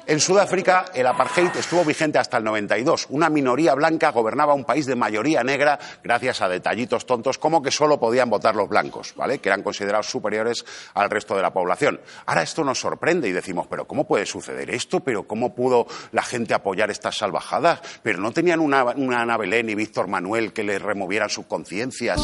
En 0.05 0.19
Sudáfrica, 0.19 0.85
el 0.93 1.07
apartheid 1.07 1.55
estuvo 1.57 1.83
vigente 1.83 2.19
hasta 2.19 2.37
el 2.37 2.43
92. 2.43 2.92
Una 3.09 3.29
minoría 3.29 3.73
blanca 3.73 4.11
gobernaba 4.11 4.53
un 4.53 4.65
país 4.65 4.85
de 4.85 4.95
mayoría 4.95 5.43
negra 5.43 5.79
gracias 6.03 6.41
a 6.41 6.49
detallitos 6.49 7.05
tontos 7.05 7.37
como 7.37 7.61
que 7.61 7.71
solo 7.71 7.99
podían 7.99 8.29
votar 8.29 8.55
los 8.55 8.69
blancos, 8.69 9.13
¿vale? 9.15 9.39
Que 9.39 9.49
eran 9.49 9.63
considerados 9.63 10.09
superiores 10.09 10.65
al 10.93 11.09
resto 11.09 11.35
de 11.35 11.41
la 11.41 11.53
población. 11.53 11.99
Ahora 12.25 12.43
esto 12.43 12.63
nos 12.63 12.79
sorprende 12.79 13.27
y 13.27 13.31
decimos, 13.31 13.67
pero 13.69 13.85
¿cómo 13.85 14.05
puede 14.05 14.25
suceder 14.25 14.69
esto? 14.69 14.99
¿Pero 14.99 15.23
cómo 15.23 15.55
pudo 15.55 15.87
la 16.11 16.23
gente 16.23 16.53
apoyar 16.53 16.91
estas 16.91 17.17
salvajadas? 17.17 17.81
¿Pero 18.03 18.19
no 18.19 18.31
tenían 18.31 18.59
una, 18.59 18.83
una 18.83 19.21
Ana 19.21 19.37
Belén 19.37 19.69
y 19.69 19.75
Víctor 19.75 20.07
Manuel 20.07 20.53
que 20.53 20.63
les 20.63 20.81
removieran 20.81 21.29
sus 21.29 21.45
conciencias? 21.45 22.21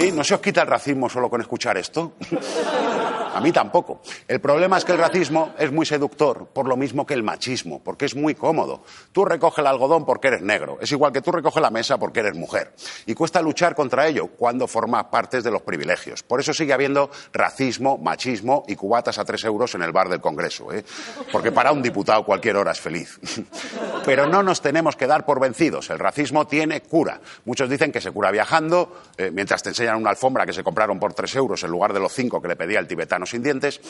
¿Eh? 0.00 0.12
¿No 0.12 0.22
se 0.22 0.34
os 0.34 0.40
quita 0.40 0.62
el 0.62 0.68
racismo 0.68 1.08
solo 1.08 1.28
con 1.28 1.40
escuchar 1.40 1.76
esto? 1.76 2.14
A 3.38 3.40
mí 3.40 3.52
tampoco. 3.52 4.00
El 4.26 4.40
problema 4.40 4.78
es 4.78 4.84
que 4.84 4.90
el 4.90 4.98
racismo 4.98 5.54
es 5.56 5.70
muy 5.70 5.86
seductor, 5.86 6.48
por 6.52 6.66
lo 6.66 6.76
mismo 6.76 7.06
que 7.06 7.14
el 7.14 7.22
machismo, 7.22 7.80
porque 7.80 8.06
es 8.06 8.16
muy 8.16 8.34
cómodo. 8.34 8.82
Tú 9.12 9.24
recoges 9.24 9.58
el 9.58 9.68
algodón 9.68 10.04
porque 10.04 10.26
eres 10.26 10.42
negro, 10.42 10.78
es 10.80 10.90
igual 10.90 11.12
que 11.12 11.20
tú 11.20 11.30
recoges 11.30 11.62
la 11.62 11.70
mesa 11.70 11.98
porque 11.98 12.18
eres 12.18 12.34
mujer. 12.34 12.74
Y 13.06 13.14
cuesta 13.14 13.40
luchar 13.40 13.76
contra 13.76 14.08
ello 14.08 14.26
cuando 14.26 14.66
formas 14.66 15.04
parte 15.04 15.40
de 15.40 15.52
los 15.52 15.62
privilegios. 15.62 16.24
Por 16.24 16.40
eso 16.40 16.52
sigue 16.52 16.72
habiendo 16.72 17.12
racismo, 17.32 17.96
machismo 17.96 18.64
y 18.66 18.74
cubatas 18.74 19.18
a 19.18 19.24
tres 19.24 19.44
euros 19.44 19.72
en 19.76 19.82
el 19.82 19.92
bar 19.92 20.08
del 20.08 20.20
Congreso. 20.20 20.72
¿eh? 20.72 20.84
Porque 21.30 21.52
para 21.52 21.70
un 21.70 21.80
diputado 21.80 22.24
cualquier 22.24 22.56
hora 22.56 22.72
es 22.72 22.80
feliz. 22.80 23.20
Pero 24.04 24.26
no 24.26 24.42
nos 24.42 24.60
tenemos 24.60 24.96
que 24.96 25.06
dar 25.06 25.24
por 25.24 25.38
vencidos. 25.38 25.90
El 25.90 26.00
racismo 26.00 26.48
tiene 26.48 26.80
cura. 26.80 27.20
Muchos 27.44 27.70
dicen 27.70 27.92
que 27.92 28.00
se 28.00 28.10
cura 28.10 28.32
viajando, 28.32 28.96
eh, 29.16 29.30
mientras 29.32 29.62
te 29.62 29.68
enseñan 29.68 29.94
una 29.94 30.10
alfombra 30.10 30.44
que 30.44 30.52
se 30.52 30.64
compraron 30.64 30.98
por 30.98 31.14
tres 31.14 31.36
euros 31.36 31.62
en 31.62 31.70
lugar 31.70 31.92
de 31.92 32.00
los 32.00 32.12
cinco 32.12 32.42
que 32.42 32.48
le 32.48 32.56
pedía 32.56 32.80
el 32.80 32.88
tibetano 32.88 33.26
sin 33.30 33.42
dientes. 33.42 33.80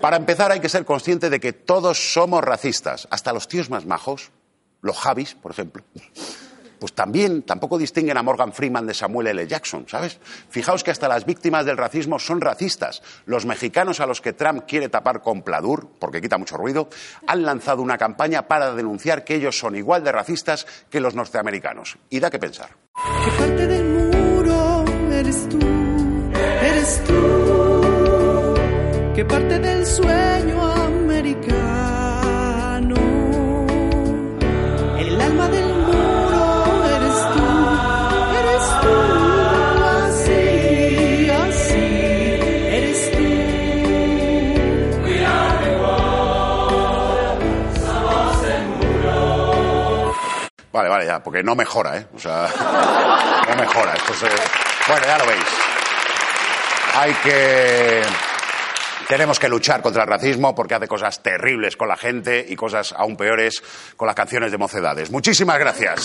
Para 0.00 0.16
empezar 0.16 0.52
hay 0.52 0.60
que 0.60 0.68
ser 0.68 0.84
consciente 0.84 1.30
de 1.30 1.40
que 1.40 1.52
todos 1.52 2.12
somos 2.12 2.42
racistas, 2.42 3.08
hasta 3.10 3.32
los 3.32 3.48
tíos 3.48 3.70
más 3.70 3.86
majos, 3.86 4.30
los 4.82 4.96
Javis, 4.98 5.34
por 5.34 5.52
ejemplo. 5.52 5.82
Pues 6.78 6.92
también 6.92 7.42
tampoco 7.42 7.78
distinguen 7.78 8.18
a 8.18 8.22
Morgan 8.22 8.52
Freeman 8.52 8.86
de 8.86 8.94
Samuel 8.94 9.28
L. 9.28 9.46
Jackson, 9.46 9.86
¿sabes? 9.88 10.18
Fijaos 10.50 10.84
que 10.84 10.90
hasta 10.90 11.08
las 11.08 11.24
víctimas 11.24 11.64
del 11.64 11.76
racismo 11.76 12.18
son 12.18 12.40
racistas. 12.40 13.02
Los 13.24 13.46
mexicanos 13.46 14.00
a 14.00 14.06
los 14.06 14.20
que 14.20 14.34
Trump 14.34 14.64
quiere 14.66 14.88
tapar 14.88 15.22
con 15.22 15.42
pladur, 15.42 15.88
porque 15.98 16.20
quita 16.20 16.36
mucho 16.36 16.56
ruido, 16.56 16.88
han 17.26 17.42
lanzado 17.44 17.82
una 17.82 17.96
campaña 17.96 18.46
para 18.46 18.74
denunciar 18.74 19.24
que 19.24 19.36
ellos 19.36 19.58
son 19.58 19.74
igual 19.74 20.04
de 20.04 20.12
racistas 20.12 20.66
que 20.90 21.00
los 21.00 21.14
norteamericanos. 21.14 21.96
Y 22.10 22.20
da 22.20 22.30
que 22.30 22.38
pensar. 22.38 22.76
¿Qué 29.16 29.24
parte 29.24 29.58
del 29.58 29.86
sueño 29.86 30.62
americano? 30.62 31.56
El 34.98 35.18
alma 35.18 35.48
del 35.48 35.74
muro 35.74 36.84
eres 36.84 37.14
tú. 37.32 37.46
Eres 38.40 38.64
tú. 38.82 38.92
Así, 40.04 41.30
así. 41.30 41.88
Eres 42.76 43.10
tú. 43.12 43.24
Vale, 50.72 50.88
vale, 50.90 51.06
ya, 51.06 51.22
porque 51.22 51.42
no 51.42 51.54
mejora, 51.56 51.96
¿eh? 51.96 52.06
O 52.14 52.18
sea, 52.18 52.50
no 53.48 53.56
mejora. 53.56 53.94
Esto 53.94 54.12
se... 54.12 54.26
Bueno, 54.86 55.06
ya 55.06 55.16
lo 55.16 55.26
veis. 55.26 55.46
Hay 56.94 57.14
que... 57.14 58.02
Tenemos 59.08 59.38
que 59.38 59.48
luchar 59.48 59.82
contra 59.82 60.02
el 60.02 60.08
racismo 60.08 60.54
porque 60.54 60.74
hace 60.74 60.88
cosas 60.88 61.22
terribles 61.22 61.76
con 61.76 61.88
la 61.88 61.96
gente 61.96 62.44
y 62.48 62.56
cosas 62.56 62.92
aún 62.96 63.16
peores 63.16 63.62
con 63.96 64.06
las 64.06 64.16
canciones 64.16 64.50
de 64.50 64.58
mocedades. 64.58 65.10
Muchísimas 65.10 65.58
gracias. 65.58 66.04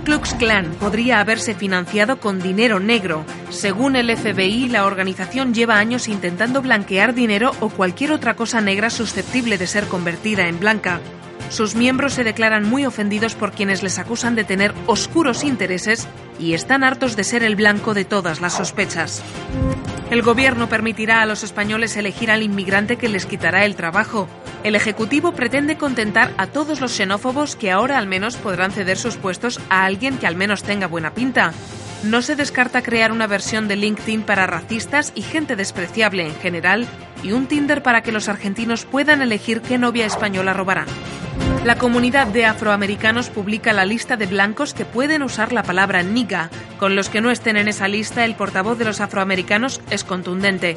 Ku 0.00 0.04
Klux 0.04 0.32
Klan 0.34 0.72
podría 0.80 1.20
haberse 1.20 1.54
financiado 1.54 2.20
con 2.20 2.40
dinero 2.40 2.80
negro. 2.80 3.24
Según 3.50 3.96
el 3.96 4.16
FBI, 4.16 4.68
la 4.70 4.86
organización 4.86 5.52
lleva 5.52 5.76
años 5.76 6.08
intentando 6.08 6.62
blanquear 6.62 7.14
dinero 7.14 7.52
o 7.60 7.68
cualquier 7.68 8.12
otra 8.12 8.34
cosa 8.34 8.62
negra 8.62 8.88
susceptible 8.88 9.58
de 9.58 9.66
ser 9.66 9.86
convertida 9.88 10.48
en 10.48 10.58
blanca. 10.58 11.00
Sus 11.50 11.74
miembros 11.74 12.14
se 12.14 12.22
declaran 12.22 12.68
muy 12.68 12.86
ofendidos 12.86 13.34
por 13.34 13.50
quienes 13.50 13.82
les 13.82 13.98
acusan 13.98 14.36
de 14.36 14.44
tener 14.44 14.72
oscuros 14.86 15.42
intereses 15.42 16.06
y 16.38 16.54
están 16.54 16.84
hartos 16.84 17.16
de 17.16 17.24
ser 17.24 17.42
el 17.42 17.56
blanco 17.56 17.92
de 17.92 18.04
todas 18.04 18.40
las 18.40 18.54
sospechas. 18.54 19.20
El 20.12 20.22
gobierno 20.22 20.68
permitirá 20.68 21.22
a 21.22 21.26
los 21.26 21.42
españoles 21.42 21.96
elegir 21.96 22.30
al 22.30 22.44
inmigrante 22.44 22.96
que 22.96 23.08
les 23.08 23.26
quitará 23.26 23.64
el 23.64 23.74
trabajo. 23.74 24.28
El 24.62 24.76
Ejecutivo 24.76 25.32
pretende 25.32 25.76
contentar 25.76 26.32
a 26.38 26.46
todos 26.46 26.80
los 26.80 26.92
xenófobos 26.92 27.56
que 27.56 27.72
ahora 27.72 27.98
al 27.98 28.06
menos 28.06 28.36
podrán 28.36 28.70
ceder 28.70 28.96
sus 28.96 29.16
puestos 29.16 29.60
a 29.70 29.84
alguien 29.84 30.18
que 30.18 30.28
al 30.28 30.36
menos 30.36 30.62
tenga 30.62 30.86
buena 30.86 31.14
pinta. 31.14 31.52
No 32.04 32.22
se 32.22 32.36
descarta 32.36 32.80
crear 32.80 33.10
una 33.10 33.26
versión 33.26 33.66
de 33.66 33.76
LinkedIn 33.76 34.22
para 34.22 34.46
racistas 34.46 35.12
y 35.16 35.22
gente 35.22 35.56
despreciable 35.56 36.26
en 36.26 36.34
general 36.36 36.86
y 37.22 37.32
un 37.32 37.46
Tinder 37.46 37.82
para 37.82 38.02
que 38.02 38.12
los 38.12 38.28
argentinos 38.28 38.84
puedan 38.84 39.22
elegir 39.22 39.60
qué 39.60 39.78
novia 39.78 40.06
española 40.06 40.52
robarán. 40.52 40.86
La 41.64 41.76
comunidad 41.76 42.26
de 42.26 42.46
afroamericanos 42.46 43.28
publica 43.28 43.74
la 43.74 43.84
lista 43.84 44.16
de 44.16 44.26
blancos 44.26 44.72
que 44.72 44.86
pueden 44.86 45.22
usar 45.22 45.52
la 45.52 45.62
palabra 45.62 46.02
niga. 46.02 46.48
Con 46.78 46.96
los 46.96 47.10
que 47.10 47.20
no 47.20 47.30
estén 47.30 47.58
en 47.58 47.68
esa 47.68 47.86
lista, 47.86 48.24
el 48.24 48.34
portavoz 48.34 48.78
de 48.78 48.86
los 48.86 49.00
afroamericanos 49.00 49.82
es 49.90 50.02
contundente. 50.02 50.76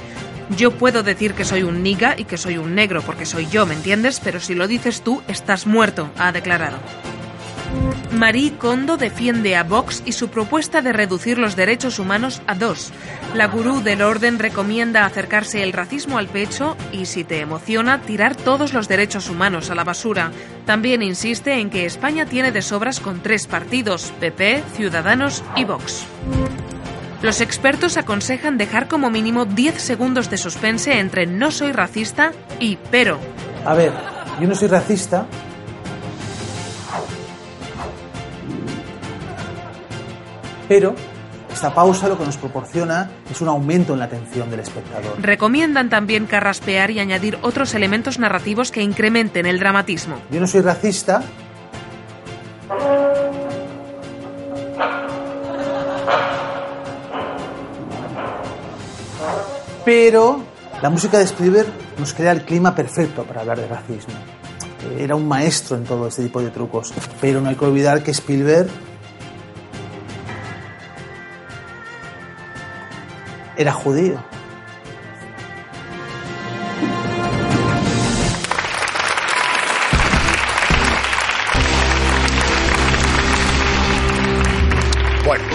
Yo 0.58 0.72
puedo 0.72 1.02
decir 1.02 1.36
que 1.36 1.46
soy 1.46 1.64
un 1.64 1.84
niga 1.84 2.16
y 2.18 2.26
que 2.26 2.38
soy 2.38 2.58
un 2.58 2.76
negro 2.76 3.02
porque 3.02 3.26
soy 3.26 3.48
yo, 3.48 3.66
¿me 3.66 3.76
entiendes? 3.76 4.20
Pero 4.22 4.42
si 4.42 4.56
lo 4.56 4.68
dices 4.68 5.02
tú, 5.02 5.22
estás 5.30 5.66
muerto, 5.66 6.10
ha 6.18 6.34
declarado. 6.34 6.78
Marie 8.12 8.54
Kondo 8.54 8.96
defiende 8.96 9.56
a 9.56 9.64
Vox 9.64 10.04
y 10.06 10.12
su 10.14 10.30
propuesta 10.30 10.82
de 10.82 10.94
reducir 10.94 11.38
los 11.38 11.56
derechos 11.56 12.00
humanos 12.00 12.42
a 12.48 12.56
dos. 12.56 12.92
La 13.34 13.48
gurú 13.48 13.82
del 13.82 14.02
orden 14.02 14.40
recomienda 14.40 15.06
acercarse 15.06 15.64
el 15.64 15.74
racismo 15.74 16.18
al 16.18 16.28
pecho 16.28 16.78
y, 16.92 17.06
si 17.06 17.24
te 17.24 17.40
emociona, 17.40 18.02
tirar 18.02 18.36
todos 18.36 18.74
los 18.74 18.88
derechos 18.88 19.30
humanos 19.30 19.70
a 19.72 19.76
la 19.76 19.84
basura. 19.84 20.32
También 20.66 21.02
insiste 21.02 21.60
en 21.60 21.70
que 21.70 21.86
España 21.86 22.26
tiene 22.26 22.52
de 22.52 22.62
sobras 22.62 23.00
con 23.00 23.22
tres 23.22 23.48
partidos, 23.48 24.14
PP, 24.20 24.64
Ciudadanos 24.76 25.44
y 25.56 25.66
Vox. 25.66 26.06
Los 27.24 27.42
expertos 27.42 27.98
aconsejan 27.98 28.58
dejar 28.58 28.88
como 28.88 29.10
mínimo 29.10 29.46
10 29.46 29.82
segundos 29.82 30.30
de 30.30 30.38
suspense 30.38 31.00
entre 31.00 31.26
no 31.26 31.52
soy 31.52 31.72
racista 31.72 32.34
y 32.60 32.78
pero. 32.92 33.18
A 33.66 33.74
ver, 33.74 33.94
yo 34.42 34.48
no 34.48 34.56
soy 34.56 34.68
racista, 34.68 35.26
pero 40.74 40.96
esta 41.52 41.72
pausa 41.72 42.08
lo 42.08 42.18
que 42.18 42.26
nos 42.26 42.36
proporciona 42.38 43.08
es 43.30 43.40
un 43.42 43.48
aumento 43.48 43.94
en 43.94 44.00
la 44.00 44.06
atención 44.06 44.50
del 44.50 44.62
espectador. 44.62 45.22
Recomiendan 45.22 45.88
también 45.88 46.26
carraspear 46.26 46.90
y 46.90 47.00
añadir 47.00 47.38
otros 47.44 47.76
elementos 47.76 48.18
narrativos 48.18 48.72
que 48.72 48.82
incrementen 48.82 49.46
el 49.46 49.60
dramatismo. 49.60 50.16
Yo 50.32 50.40
no 50.40 50.48
soy 50.48 50.62
racista, 50.62 51.22
pero 59.86 60.42
la 60.82 60.90
música 60.90 61.20
de 61.20 61.26
Spielberg 61.26 61.68
nos 62.00 62.16
crea 62.16 62.32
el 62.32 62.42
clima 62.46 62.74
perfecto 62.74 63.26
para 63.26 63.42
hablar 63.42 63.60
de 63.60 63.68
racismo. 63.68 64.16
Era 64.98 65.16
un 65.16 65.28
maestro 65.28 65.78
en 65.78 65.84
todo 65.84 66.08
este 66.08 66.24
tipo 66.24 66.42
de 66.42 66.50
trucos, 66.50 66.92
pero 67.22 67.42
no 67.42 67.50
hay 67.50 67.56
que 67.56 67.66
olvidar 67.66 68.02
que 68.02 68.10
Spielberg 68.10 68.72
era 73.58 73.72
judío. 73.72 74.24
Bueno, 85.26 85.46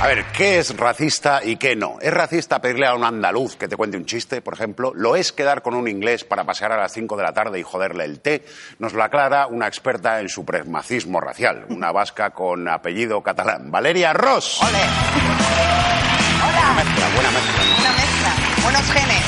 a 0.00 0.06
ver, 0.06 0.24
¿qué 0.36 0.58
es 0.58 0.76
racista 0.76 1.44
y 1.44 1.56
qué 1.56 1.76
no? 1.76 1.98
¿Es 2.00 2.12
racista 2.12 2.60
pedirle 2.60 2.86
a 2.86 2.94
un 2.94 3.04
andaluz 3.04 3.56
que 3.56 3.68
te 3.68 3.76
cuente 3.76 3.98
un 3.98 4.06
chiste, 4.06 4.40
por 4.40 4.54
ejemplo? 4.54 4.92
¿Lo 4.94 5.14
es 5.14 5.32
quedar 5.32 5.60
con 5.60 5.74
un 5.74 5.88
inglés 5.88 6.24
para 6.24 6.44
pasear 6.44 6.72
a 6.72 6.78
las 6.78 6.92
5 6.92 7.16
de 7.16 7.22
la 7.22 7.32
tarde 7.34 7.60
y 7.60 7.62
joderle 7.62 8.04
el 8.04 8.20
té? 8.20 8.44
Nos 8.78 8.94
lo 8.94 9.02
aclara 9.02 9.46
una 9.46 9.66
experta 9.66 10.20
en 10.20 10.30
supremacismo 10.30 11.20
racial, 11.20 11.66
una 11.68 11.92
vasca 11.92 12.30
con 12.30 12.66
apellido 12.66 13.22
catalán, 13.22 13.70
Valeria 13.70 14.14
Ross. 14.14 14.60
Hola. 16.46 16.74
Buena 16.74 16.74
mezcla, 16.84 17.08
buena 17.14 17.30
mezcla. 17.30 17.62
Una 17.80 17.92
mezcla. 17.92 18.62
Buenos 18.62 18.92
genes. 18.92 19.24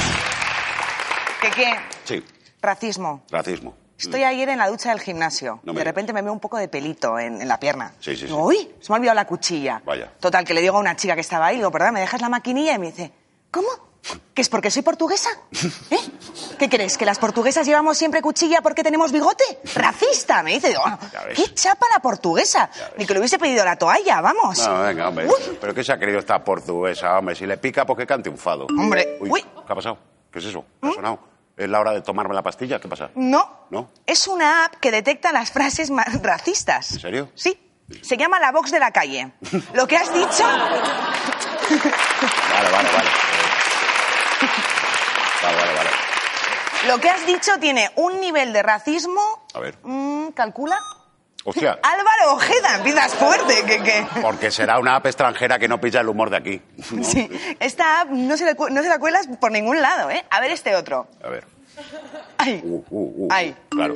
¿Qué 1.40 1.50
qué? 1.50 1.74
Sí, 2.04 2.24
Racismo. 2.60 3.22
racismo. 3.30 3.74
Estoy 3.98 4.24
ayer 4.24 4.48
en 4.50 4.58
la 4.58 4.68
ducha 4.68 4.90
del 4.90 5.00
gimnasio. 5.00 5.60
No 5.64 5.72
de 5.72 5.82
repente 5.84 6.12
me 6.12 6.20
veo 6.20 6.32
un 6.32 6.40
poco 6.40 6.58
de 6.58 6.68
pelito 6.68 7.18
en, 7.18 7.40
en 7.40 7.48
la 7.48 7.58
pierna. 7.58 7.94
Sí, 8.00 8.10
sí, 8.12 8.16
sí. 8.22 8.26
Digo, 8.26 8.44
Uy, 8.44 8.56
se 8.80 8.92
me 8.92 8.96
ha 8.96 8.98
olvidado 8.98 9.14
la 9.14 9.24
cuchilla. 9.26 9.80
Vaya. 9.86 10.12
Total, 10.20 10.44
que 10.44 10.52
le 10.52 10.60
digo 10.60 10.76
a 10.76 10.80
una 10.80 10.94
chica 10.96 11.14
que 11.14 11.22
estaba 11.22 11.46
ahí, 11.46 11.56
digo, 11.56 11.70
perdón, 11.70 11.94
¿me 11.94 12.00
dejas 12.00 12.20
la 12.20 12.28
maquinilla? 12.28 12.74
Y 12.74 12.78
me 12.78 12.86
dice, 12.88 13.10
¿cómo? 13.50 13.68
¿Que 14.34 14.42
es 14.42 14.48
porque 14.48 14.70
soy 14.70 14.82
portuguesa? 14.82 15.28
¿Eh? 15.90 15.98
¿Qué 16.58 16.68
crees? 16.68 16.96
¿Que 16.98 17.04
las 17.04 17.18
portuguesas 17.18 17.66
llevamos 17.66 17.96
siempre 17.98 18.20
cuchilla 18.22 18.60
porque 18.60 18.82
tenemos 18.84 19.10
bigote? 19.12 19.44
¡Racista! 19.74 20.42
Me 20.42 20.52
dice, 20.52 20.68
digo, 20.68 20.82
ves. 21.26 21.36
¿qué 21.36 21.54
chapa 21.54 21.86
la 21.94 22.00
portuguesa? 22.00 22.70
Ni 22.98 23.06
que 23.06 23.14
le 23.14 23.20
hubiese 23.20 23.38
pedido 23.38 23.64
la 23.64 23.76
toalla, 23.76 24.20
vamos. 24.20 24.58
No, 24.66 24.82
venga, 24.82 25.08
hombre. 25.08 25.28
¿Pero 25.60 25.74
qué 25.74 25.82
se 25.82 25.92
ha 25.92 25.98
querido 25.98 26.18
esta 26.18 26.42
portuguesa, 26.44 27.18
hombre? 27.18 27.34
Si 27.34 27.46
le 27.46 27.56
pica, 27.56 27.86
pues 27.86 27.98
que 27.98 28.06
cante 28.06 28.28
un 28.28 28.38
fado. 28.38 28.66
Hombre, 28.66 29.16
Uy, 29.20 29.30
uy. 29.30 29.42
¿qué 29.42 29.72
ha 29.72 29.74
pasado? 29.74 29.98
¿Qué 30.30 30.38
es 30.38 30.44
eso? 30.44 30.64
¿Me 30.82 30.90
ha 30.90 30.92
sonado? 30.92 31.18
¿Es 31.56 31.68
la 31.68 31.80
hora 31.80 31.92
de 31.92 32.02
tomarme 32.02 32.34
la 32.34 32.42
pastilla? 32.42 32.78
¿Qué 32.78 32.88
pasa? 32.88 33.10
No, 33.14 33.66
¿No? 33.70 33.88
es 34.04 34.26
una 34.26 34.66
app 34.66 34.74
que 34.76 34.90
detecta 34.90 35.32
las 35.32 35.50
frases 35.50 35.90
más 35.90 36.22
racistas. 36.22 36.92
¿En 36.92 37.00
serio? 37.00 37.30
Sí, 37.34 37.58
se 38.02 38.16
llama 38.18 38.38
la 38.38 38.52
Vox 38.52 38.70
de 38.70 38.78
la 38.78 38.90
calle. 38.92 39.32
Lo 39.72 39.86
que 39.86 39.96
has 39.96 40.12
dicho... 40.12 40.44
Vale, 40.44 40.80
vale, 42.70 42.88
vale. 42.92 43.08
Vale, 45.42 45.56
vale, 45.56 45.74
vale. 45.74 45.90
Lo 46.88 46.98
que 47.00 47.10
has 47.10 47.26
dicho 47.26 47.52
tiene 47.60 47.90
un 47.96 48.20
nivel 48.20 48.52
de 48.52 48.62
racismo... 48.62 49.46
A 49.54 49.60
ver. 49.60 49.76
mm, 49.82 50.28
¿Calcula? 50.28 50.78
Hostia, 51.44 51.78
Álvaro 51.82 52.34
Ojeda, 52.34 52.76
empiezas 52.76 53.14
fuerte, 53.14 53.64
que, 53.64 53.82
que... 53.82 54.06
porque 54.20 54.50
será 54.50 54.78
una 54.78 54.96
app 54.96 55.06
extranjera 55.06 55.58
que 55.58 55.68
no 55.68 55.80
pilla 55.80 56.00
el 56.00 56.08
humor 56.08 56.30
de 56.30 56.36
aquí. 56.36 56.62
¿no? 56.90 57.04
Sí, 57.04 57.28
esta 57.60 58.00
app 58.00 58.10
no 58.10 58.36
se, 58.36 58.44
la, 58.44 58.54
no 58.54 58.82
se 58.82 58.88
la 58.88 58.98
cuelas 58.98 59.28
por 59.40 59.52
ningún 59.52 59.80
lado, 59.80 60.10
¿eh? 60.10 60.24
A 60.30 60.40
ver 60.40 60.50
este 60.50 60.74
otro. 60.74 61.06
A 61.22 61.28
ver. 61.28 61.46
Ay, 62.38 62.60
Uh, 62.64 62.76
uh, 62.90 63.26
uh. 63.26 63.28
Ay. 63.30 63.54
Claro. 63.68 63.94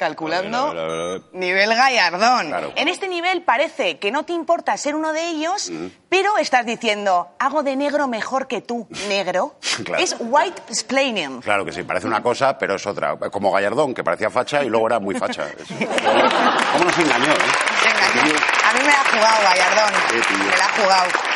Calculando 0.00 0.58
A 0.58 0.72
ver, 0.72 0.78
a 0.82 0.86
ver, 0.86 1.00
a 1.00 1.04
ver. 1.12 1.22
nivel 1.32 1.68
gallardón. 1.74 2.48
Claro. 2.48 2.72
En 2.74 2.88
este 2.88 3.06
nivel 3.06 3.42
parece 3.42 3.98
que 3.98 4.10
no 4.10 4.24
te 4.24 4.32
importa 4.32 4.76
ser 4.78 4.94
uno 4.96 5.12
de 5.12 5.28
ellos, 5.28 5.70
pero 6.08 6.38
estás 6.38 6.64
diciendo, 6.66 7.28
hago 7.38 7.62
de 7.62 7.76
negro 7.76 8.08
mejor 8.08 8.48
que 8.48 8.60
tú, 8.62 8.88
negro. 9.08 9.54
Claro. 9.84 10.02
Es 10.02 10.14
white 10.18 10.60
explaining. 10.68 11.40
Claro 11.40 11.64
que 11.64 11.72
sí, 11.72 11.82
parece 11.84 12.06
una 12.06 12.22
cosa, 12.22 12.58
pero 12.58 12.74
es 12.74 12.86
otra. 12.86 13.16
Como 13.30 13.50
Gallardón, 13.50 13.94
que 13.94 14.04
parecía 14.04 14.28
facha 14.28 14.62
y 14.62 14.68
luego 14.68 14.86
era 14.88 14.98
muy 14.98 15.14
facha. 15.14 15.46
¿Cómo 16.72 16.84
nos 16.84 16.98
engañó, 16.98 17.32
eh? 17.32 17.36
A 18.68 18.72
mí 18.74 18.80
me 18.80 18.86
la 18.86 19.00
ha 19.00 19.04
jugado 19.10 19.42
Gallardón. 19.42 19.94
Sí. 20.10 20.34
Me 20.38 20.56
la 20.56 20.64
ha 20.64 20.82
jugado. 20.82 21.29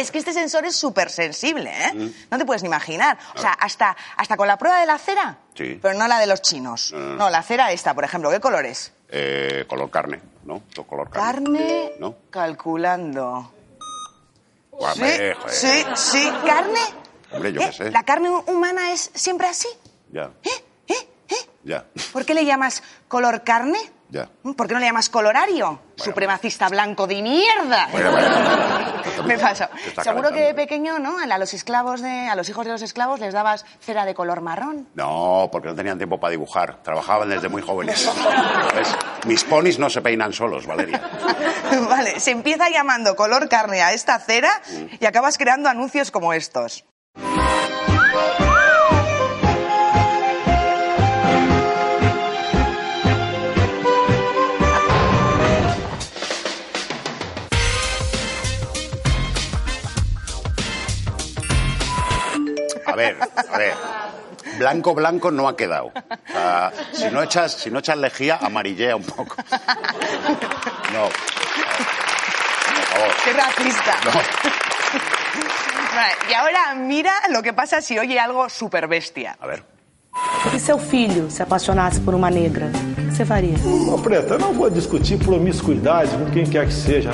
Es 0.00 0.10
que 0.10 0.18
este 0.18 0.32
sensor 0.32 0.64
es 0.64 0.76
súper 0.76 1.10
sensible, 1.10 1.70
¿eh? 1.70 1.92
Mm. 1.94 2.10
No 2.30 2.38
te 2.38 2.44
puedes 2.46 2.62
ni 2.62 2.68
imaginar. 2.68 3.18
O 3.34 3.38
sea, 3.38 3.52
hasta, 3.52 3.94
hasta 4.16 4.36
con 4.36 4.48
la 4.48 4.56
prueba 4.56 4.80
de 4.80 4.86
la 4.86 4.96
cera, 4.98 5.38
Sí. 5.54 5.78
pero 5.80 5.92
no 5.98 6.08
la 6.08 6.18
de 6.18 6.26
los 6.26 6.40
chinos. 6.40 6.92
No, 6.92 6.98
no, 6.98 7.06
no. 7.08 7.14
No, 7.16 7.30
la 7.30 7.42
cera 7.42 7.70
esta, 7.70 7.92
por 7.94 8.04
ejemplo. 8.04 8.30
¿Qué 8.30 8.40
color 8.40 8.64
es? 8.64 8.92
Eh, 9.10 9.66
color 9.68 9.90
carne, 9.90 10.22
¿no? 10.44 10.62
Color 10.88 11.10
carne. 11.10 11.58
Carne 11.58 11.92
¿No? 11.98 12.14
calculando. 12.30 13.52
Guau, 14.70 14.94
Sí, 14.94 15.04
sí, 15.48 15.84
sí. 15.94 16.30
¿Carne? 16.46 16.80
Hombre, 17.32 17.52
yo 17.52 17.60
¿Eh? 17.60 17.66
qué 17.66 17.72
sé. 17.72 17.90
¿La 17.90 18.02
carne 18.04 18.30
humana 18.30 18.92
es 18.92 19.10
siempre 19.14 19.46
así? 19.48 19.68
Ya. 20.10 20.30
Ya, 21.62 21.84
¿Por 22.14 22.24
qué 22.24 22.32
le 22.32 22.46
llamas 22.46 22.82
color 23.06 23.44
carne? 23.44 23.78
Ya. 24.10 24.28
¿Por 24.42 24.66
qué 24.66 24.74
no 24.74 24.80
le 24.80 24.86
llamas 24.86 25.08
colorario? 25.08 25.80
Supremacista 25.96 26.68
blanco 26.68 27.06
de 27.06 27.22
mierda. 27.22 27.88
Bueno, 27.92 28.10
bueno. 28.12 28.28
Me 29.26 29.38
paso. 29.38 29.66
Seguro 30.02 30.30
que 30.32 30.40
de 30.40 30.54
pequeño, 30.54 30.98
¿no? 30.98 31.18
A 31.18 31.38
los 31.38 31.54
esclavos 31.54 32.00
de, 32.00 32.28
a 32.28 32.34
los 32.34 32.48
hijos 32.48 32.64
de 32.64 32.72
los 32.72 32.82
esclavos 32.82 33.20
les 33.20 33.34
dabas 33.34 33.64
cera 33.80 34.04
de 34.04 34.14
color 34.14 34.40
marrón. 34.40 34.88
No, 34.94 35.48
porque 35.52 35.68
no 35.68 35.74
tenían 35.74 35.98
tiempo 35.98 36.18
para 36.18 36.30
dibujar. 36.32 36.82
Trabajaban 36.82 37.28
desde 37.28 37.48
muy 37.48 37.62
jóvenes. 37.62 38.10
Mis 39.26 39.44
ponis 39.44 39.78
no 39.78 39.90
se 39.90 40.00
peinan 40.00 40.32
solos, 40.32 40.66
Valeria. 40.66 41.00
vale, 41.88 42.18
se 42.20 42.30
empieza 42.30 42.68
llamando 42.70 43.16
color 43.16 43.48
carne 43.48 43.82
a 43.82 43.92
esta 43.92 44.18
cera 44.18 44.50
y 44.98 45.04
acabas 45.06 45.38
creando 45.38 45.68
anuncios 45.68 46.10
como 46.10 46.32
estos. 46.32 46.84
Ver, 63.00 63.16
a 63.52 63.58
ver. 63.58 63.74
Blanco, 64.58 64.94
blanco 64.94 65.30
no 65.30 65.48
ha 65.48 65.56
quedado. 65.56 65.86
O 65.86 66.32
sea, 66.32 66.72
si 66.92 67.10
no 67.10 67.22
echas, 67.22 67.52
si 67.52 67.70
no 67.70 67.78
echas 67.80 67.96
lejía, 67.96 68.38
amarillea 68.40 68.96
un 68.96 69.04
poco. 69.04 69.36
No. 70.92 71.08
Por 72.68 72.84
favor. 72.92 73.10
¡Qué 73.24 73.32
racista! 73.32 73.94
No. 74.04 74.12
Vale, 75.94 76.14
y 76.28 76.34
ahora 76.34 76.74
mira 76.74 77.14
lo 77.30 77.42
que 77.42 77.52
pasa 77.52 77.80
si 77.80 77.98
oye 77.98 78.18
algo 78.18 78.48
super 78.48 78.86
bestia. 78.86 79.36
A 79.40 79.46
ver. 79.46 79.64
E 80.54 80.58
seu 80.58 80.78
filho 80.78 81.30
se 81.30 81.42
apaixonasse 81.42 82.00
por 82.00 82.14
uma 82.14 82.30
negra, 82.30 82.66
você 83.20 83.24
faria? 83.26 83.54
Ô, 83.92 83.98
Preta, 83.98 84.34
eu 84.34 84.38
não 84.38 84.52
vou 84.54 84.70
discutir 84.70 85.18
promiscuidade 85.18 86.16
com 86.16 86.30
quem 86.30 86.46
quer 86.46 86.66
que 86.66 86.72
seja. 86.72 87.10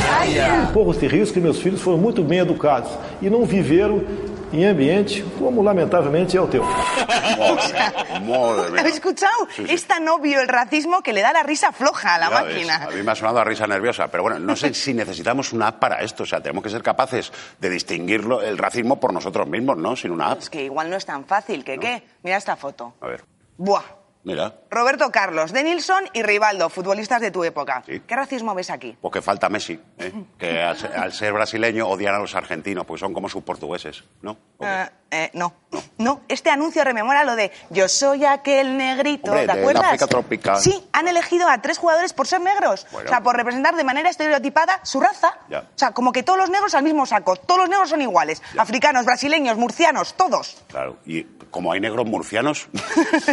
Corro-se 0.72 1.06
risco 1.06 1.34
que 1.34 1.40
meus 1.40 1.60
filhos 1.60 1.80
foram 1.80 1.98
muito 1.98 2.22
bem 2.22 2.38
educados 2.38 2.90
e 3.20 3.28
não 3.28 3.44
viveram 3.44 4.04
em 4.52 4.64
ambiente 4.64 5.24
como, 5.38 5.60
lamentavelmente, 5.62 6.36
é 6.36 6.40
o 6.40 6.46
teu. 6.46 6.62
Madre 6.62 8.70
mía. 8.70 8.80
¿Has 8.80 8.86
escuchado? 8.94 9.48
Sí, 9.54 9.66
sí. 9.66 9.74
Es 9.74 9.84
tan 9.86 10.06
obvio 10.08 10.40
el 10.40 10.46
racismo 10.48 11.02
que 11.02 11.12
le 11.12 11.20
da 11.20 11.32
la 11.32 11.42
risa 11.42 11.72
floja 11.72 12.14
a 12.14 12.18
la 12.18 12.30
Ya 12.30 12.42
ves, 12.42 12.54
máquina. 12.54 12.76
a 12.84 12.90
mí 12.90 13.02
me 13.02 13.12
ha 13.12 13.14
sonado 13.16 13.40
a 13.40 13.44
risa 13.44 13.66
nerviosa, 13.66 14.06
pero 14.08 14.22
bueno, 14.22 14.38
no 14.38 14.54
sé 14.54 14.72
si 14.74 14.94
necesitamos 14.94 15.52
una 15.52 15.68
app 15.68 15.80
para 15.80 15.96
esto. 16.02 16.22
O 16.22 16.26
sea, 16.26 16.40
tenemos 16.40 16.62
que 16.62 16.70
ser 16.70 16.82
capaces 16.82 17.32
de 17.60 17.68
distinguirlo, 17.70 18.40
el 18.40 18.56
racismo 18.56 19.00
por 19.00 19.12
nosotros 19.12 19.48
mismos, 19.48 19.76
¿no? 19.76 19.96
Sin 19.96 20.12
una 20.12 20.30
app. 20.30 20.38
Es 20.38 20.50
que 20.50 20.64
igual 20.64 20.88
no 20.90 20.96
es 20.96 21.04
tan 21.04 21.24
fácil, 21.24 21.64
¿que 21.64 21.78
qué? 21.78 22.04
Mira 22.22 22.36
esta 22.36 22.54
foto. 22.54 22.94
A 23.00 23.06
ver, 23.08 23.24
Buah. 23.58 23.82
Mira, 24.26 24.54
Roberto 24.70 25.10
Carlos, 25.10 25.52
Denilson 25.52 26.04
y 26.12 26.22
Rivaldo, 26.22 26.68
futbolistas 26.68 27.20
de 27.20 27.30
tu 27.30 27.44
época. 27.44 27.82
¿Qué 27.86 28.14
racismo 28.14 28.54
ves 28.54 28.70
aquí? 28.70 28.96
porque 29.00 29.22
falta 29.22 29.48
Messi, 29.48 29.80
¿eh? 29.98 30.12
que 30.38 30.60
al 30.60 30.76
ser, 30.76 30.92
al 30.94 31.12
ser 31.12 31.32
brasileño 31.32 31.88
odian 31.88 32.14
a 32.14 32.18
los 32.18 32.34
argentinos, 32.34 32.84
porque 32.84 33.00
son 33.00 33.14
como 33.14 33.28
sus 33.28 33.42
portugueses, 33.44 34.04
¿no? 34.20 34.36
Eh, 34.60 34.88
eh, 35.10 35.30
no. 35.34 35.54
no, 35.98 36.22
este 36.28 36.50
anuncio 36.50 36.82
rememora 36.82 37.22
lo 37.22 37.36
de 37.36 37.52
yo 37.70 37.88
soy 37.88 38.24
aquel 38.24 38.76
negrito, 38.76 39.30
Hombre, 39.30 39.46
¿te 39.46 39.52
acuerdas? 39.52 39.84
África 39.84 40.06
tropical. 40.08 40.60
Sí, 40.60 40.86
han 40.92 41.06
elegido 41.06 41.48
a 41.48 41.62
tres 41.62 41.78
jugadores 41.78 42.12
por 42.12 42.26
ser 42.26 42.40
negros. 42.40 42.86
Bueno. 42.90 43.06
O 43.06 43.08
sea, 43.08 43.22
por 43.22 43.36
representar 43.36 43.76
de 43.76 43.84
manera 43.84 44.10
estereotipada 44.10 44.80
su 44.82 45.00
raza. 45.00 45.38
Ya. 45.48 45.60
O 45.60 45.78
sea, 45.78 45.92
como 45.92 46.10
que 46.10 46.24
todos 46.24 46.38
los 46.38 46.50
negros 46.50 46.74
al 46.74 46.82
mismo 46.82 47.06
saco. 47.06 47.36
Todos 47.36 47.60
los 47.60 47.68
negros 47.68 47.88
son 47.88 48.02
iguales. 48.02 48.42
Africanos, 48.58 49.04
brasileños, 49.04 49.56
murcianos, 49.56 50.14
todos. 50.14 50.56
Claro, 50.68 50.96
y 51.06 51.22
como 51.50 51.72
hay 51.72 51.80
negros 51.80 52.06
murcianos, 52.06 52.68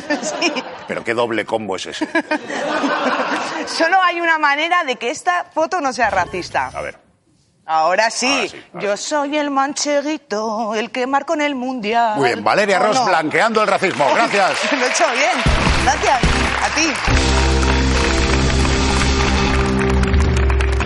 pero 0.88 1.04
qué 1.04 1.14
doble 1.14 1.46
combo 1.46 1.76
es 1.76 1.88
ese. 1.88 2.08
Solo 3.68 4.02
hay 4.02 4.20
una 4.22 4.38
manera 4.38 4.84
de 4.84 4.96
que 4.98 5.10
esta 5.10 5.46
foto 5.54 5.80
no 5.82 5.94
sea 5.94 6.10
racista. 6.10 6.72
A 6.74 6.82
ver, 6.82 6.98
Ahora 7.66 8.10
sí, 8.10 8.28
Ahora 8.28 8.48
sí, 8.50 8.62
ahora 8.74 8.86
yo 8.86 8.98
soy 8.98 9.38
el 9.38 9.50
mancheguito, 9.50 10.76
el 10.76 10.92
que 10.92 11.08
marco 11.08 11.34
en 11.34 11.42
el 11.42 11.56
mundial. 11.56 12.18
muy 12.18 12.28
bien, 12.30 12.44
Valeria 12.44 12.78
¿O 12.82 12.84
Ross 12.84 12.98
no? 12.98 13.06
blanqueando 13.06 13.62
el 13.62 13.68
racismo, 13.70 14.06
gracias. 14.14 14.72
Lo 14.74 14.86
he 14.86 14.90
hecho 14.90 15.06
bien. 15.14 15.42
Gracias. 15.84 16.20
A 16.62 16.70
ti. 16.76 16.94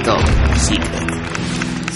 Top 0.05 0.21
Secret. 0.57 1.17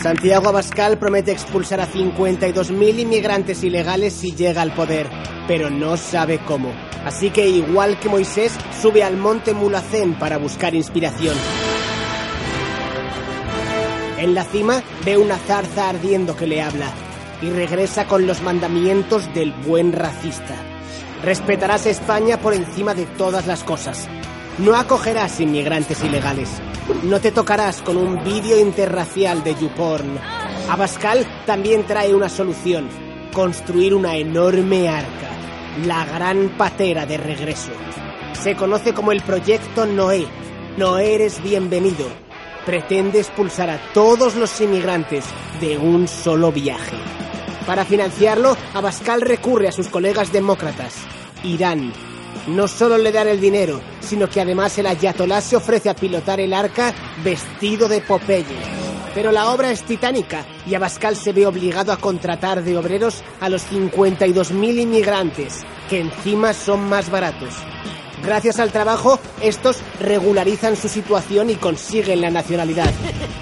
Santiago 0.02 0.50
Abascal 0.50 0.98
promete 0.98 1.32
expulsar 1.32 1.80
a 1.80 1.88
52.000 1.88 3.00
inmigrantes 3.02 3.64
ilegales 3.64 4.14
si 4.14 4.34
llega 4.36 4.64
al 4.64 4.74
poder, 4.74 5.08
pero 5.48 5.70
no 5.70 5.96
sabe 5.96 6.40
cómo. 6.40 6.74
Así 7.06 7.32
que 7.32 7.48
igual 7.48 8.00
que 8.00 8.10
Moisés, 8.10 8.54
sube 8.82 9.04
al 9.04 9.18
monte 9.18 9.54
Mulacén 9.54 10.14
para 10.14 10.38
buscar 10.38 10.76
inspiración. 10.76 11.36
En 14.18 14.36
la 14.36 14.44
cima 14.44 14.84
ve 15.04 15.18
una 15.18 15.38
zarza 15.38 15.90
ardiendo 15.90 16.36
que 16.36 16.46
le 16.46 16.62
habla 16.62 16.92
y 17.42 17.50
regresa 17.50 18.06
con 18.06 18.28
los 18.28 18.44
mandamientos 18.44 19.34
del 19.34 19.52
buen 19.52 19.94
racista. 19.94 20.56
Respetarás 21.24 21.88
España 21.88 22.38
por 22.38 22.54
encima 22.54 22.94
de 22.94 23.06
todas 23.06 23.48
las 23.48 23.64
cosas. 23.64 24.08
No 24.60 24.76
acogerás 24.76 25.40
inmigrantes 25.40 26.04
ilegales. 26.04 26.50
No 27.04 27.20
te 27.20 27.32
tocarás 27.32 27.82
con 27.82 27.98
un 27.98 28.24
vídeo 28.24 28.60
interracial 28.60 29.44
de 29.44 29.56
YouPorn. 29.56 30.20
Abascal 30.70 31.26
también 31.48 31.86
trae 31.88 32.14
una 32.14 32.30
solución. 32.30 32.88
Construir 33.34 33.96
una 33.96 34.18
enorme 34.18 34.88
arca. 34.88 35.41
La 35.80 36.04
gran 36.06 36.50
patera 36.58 37.06
de 37.06 37.18
regreso. 37.18 37.72
Se 38.34 38.58
conoce 38.58 38.94
como 38.94 39.14
el 39.14 39.22
Proyecto 39.22 39.86
Noé. 39.86 40.28
No 40.78 40.98
eres 40.98 41.42
bienvenido. 41.42 42.08
Pretende 42.66 43.20
expulsar 43.20 43.70
a 43.70 43.80
todos 43.94 44.36
los 44.36 44.60
inmigrantes 44.60 45.24
de 45.62 45.78
un 45.78 46.10
solo 46.10 46.52
viaje. 46.52 46.98
Para 47.66 47.86
financiarlo, 47.86 48.58
Abascal 48.74 49.22
recurre 49.22 49.70
a 49.70 49.72
sus 49.72 49.88
colegas 49.88 50.34
demócratas. 50.34 50.94
Irán. 51.44 51.94
No 52.48 52.68
solo 52.68 52.98
le 52.98 53.14
dan 53.14 53.30
el 53.30 53.40
dinero, 53.40 53.80
sino 54.02 54.30
que 54.30 54.42
además 54.42 54.78
el 54.78 54.88
ayatolá 54.88 55.40
se 55.40 55.56
ofrece 55.56 55.90
a 55.90 55.96
pilotar 55.96 56.42
el 56.42 56.54
arca 56.54 56.94
vestido 57.24 57.88
de 57.88 58.02
Popeye. 58.02 58.81
Pero 59.14 59.32
la 59.32 59.52
obra 59.52 59.72
es 59.72 59.84
titánica 59.84 60.46
y 60.66 60.76
Abascal 60.76 61.16
se 61.16 61.34
ve 61.34 61.46
obligado 61.46 61.92
a 61.92 61.98
contratar 61.98 62.64
de 62.64 62.78
obreros 62.78 63.24
a 63.40 63.50
los 63.50 63.70
52.000 63.72 64.82
inmigrantes, 64.82 65.66
que 65.90 66.00
encima 66.00 66.54
son 66.54 66.88
más 66.88 67.10
baratos. 67.10 67.54
Gracias 68.24 68.60
al 68.60 68.72
trabajo, 68.72 69.20
estos 69.42 69.82
regularizan 70.00 70.76
su 70.76 70.88
situación 70.88 71.50
y 71.50 71.56
consiguen 71.56 72.22
la 72.22 72.30
nacionalidad. 72.30 72.92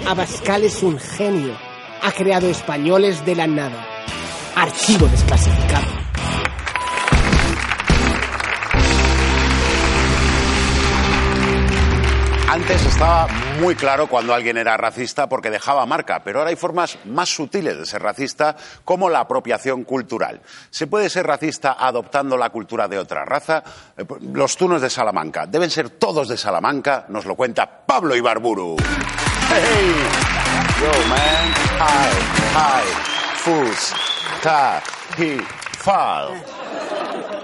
Abascal 0.06 0.64
es 0.64 0.82
un 0.82 0.98
genio. 0.98 1.52
Ha 2.02 2.12
creado 2.12 2.48
españoles 2.48 3.24
de 3.26 3.36
la 3.36 3.46
nada. 3.46 3.86
Archivo 4.56 5.06
desclasificado. 5.06 5.99
Antes 12.50 12.84
estaba 12.84 13.28
muy 13.60 13.76
claro 13.76 14.08
cuando 14.08 14.34
alguien 14.34 14.56
era 14.56 14.76
racista 14.76 15.28
porque 15.28 15.50
dejaba 15.50 15.86
marca, 15.86 16.24
pero 16.24 16.40
ahora 16.40 16.50
hay 16.50 16.56
formas 16.56 16.98
más 17.04 17.28
sutiles 17.28 17.78
de 17.78 17.86
ser 17.86 18.02
racista, 18.02 18.56
como 18.84 19.08
la 19.08 19.20
apropiación 19.20 19.84
cultural. 19.84 20.40
¿Se 20.68 20.88
puede 20.88 21.08
ser 21.10 21.28
racista 21.28 21.76
adoptando 21.78 22.36
la 22.36 22.50
cultura 22.50 22.88
de 22.88 22.98
otra 22.98 23.24
raza? 23.24 23.62
Eh, 23.96 24.04
pues, 24.04 24.20
Los 24.22 24.56
tunos 24.56 24.82
de 24.82 24.90
Salamanca. 24.90 25.46
¿Deben 25.46 25.70
ser 25.70 25.90
todos 25.90 26.26
de 26.26 26.36
Salamanca? 26.36 27.04
Nos 27.08 27.24
lo 27.24 27.36
cuenta 27.36 27.86
Pablo 27.86 28.16
Ibarburu. 28.16 28.74
Hey, 29.48 29.94
yo 30.80 31.08
man, 31.08 31.54
hi, 31.78 32.10
hi, 32.56 33.36
fus, 33.36 33.94
ta, 34.42 34.82
hi, 35.16 35.40
fal. 35.78 36.42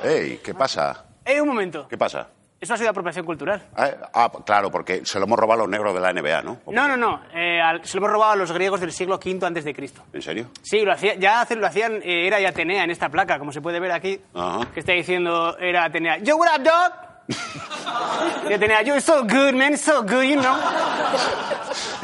Hey, 0.02 0.40
¿qué 0.42 0.52
pasa? 0.52 1.04
Eh, 1.24 1.40
un 1.40 1.46
momento. 1.46 1.86
¿Qué 1.86 1.96
pasa? 1.96 2.26
Eso 2.58 2.72
ha 2.72 2.76
sido 2.78 2.88
apropiación 2.88 3.26
cultural. 3.26 3.62
Ah, 3.76 3.90
ah, 4.14 4.32
claro, 4.44 4.70
porque 4.70 5.04
se 5.04 5.18
lo 5.18 5.26
hemos 5.26 5.38
robado 5.38 5.60
a 5.60 5.64
los 5.64 5.70
negros 5.70 5.92
de 5.94 6.00
la 6.00 6.10
NBA, 6.12 6.42
¿no? 6.42 6.58
No, 6.72 6.88
no, 6.88 6.96
no. 6.96 7.20
eh, 7.34 7.60
al- 7.60 7.84
se 7.84 7.96
lo 7.96 8.00
hemos 8.00 8.12
robado 8.12 8.32
a 8.32 8.36
los 8.36 8.50
griegos 8.50 8.80
del 8.80 8.92
siglo 8.92 9.16
V 9.16 9.46
antes 9.46 9.64
de 9.64 9.74
Cristo. 9.74 10.02
¿En 10.12 10.22
serio? 10.22 10.48
Sí, 10.62 10.80
lo 10.80 10.92
hacía, 10.92 11.14
ya 11.16 11.42
hace- 11.42 11.54
lo 11.56 11.66
hacían 11.66 11.96
eh, 12.02 12.26
Era 12.26 12.40
y 12.40 12.46
Atenea 12.46 12.84
en 12.84 12.90
esta 12.90 13.10
placa, 13.10 13.38
como 13.38 13.52
se 13.52 13.60
puede 13.60 13.78
ver 13.78 13.92
aquí, 13.92 14.20
Ajá. 14.34 14.66
que 14.72 14.80
está 14.80 14.92
diciendo 14.92 15.56
Era 15.58 15.84
Atenea. 15.84 16.18
Yo, 16.18 16.36
what 16.38 16.48
up, 16.56 16.62
dog? 16.62 17.05
y 18.48 18.52
Atenea, 18.52 18.82
you're 18.82 19.00
so 19.00 19.22
good, 19.22 19.54
man, 19.54 19.76
so 19.76 20.02
good, 20.02 20.22
you 20.22 20.40
know. 20.40 20.56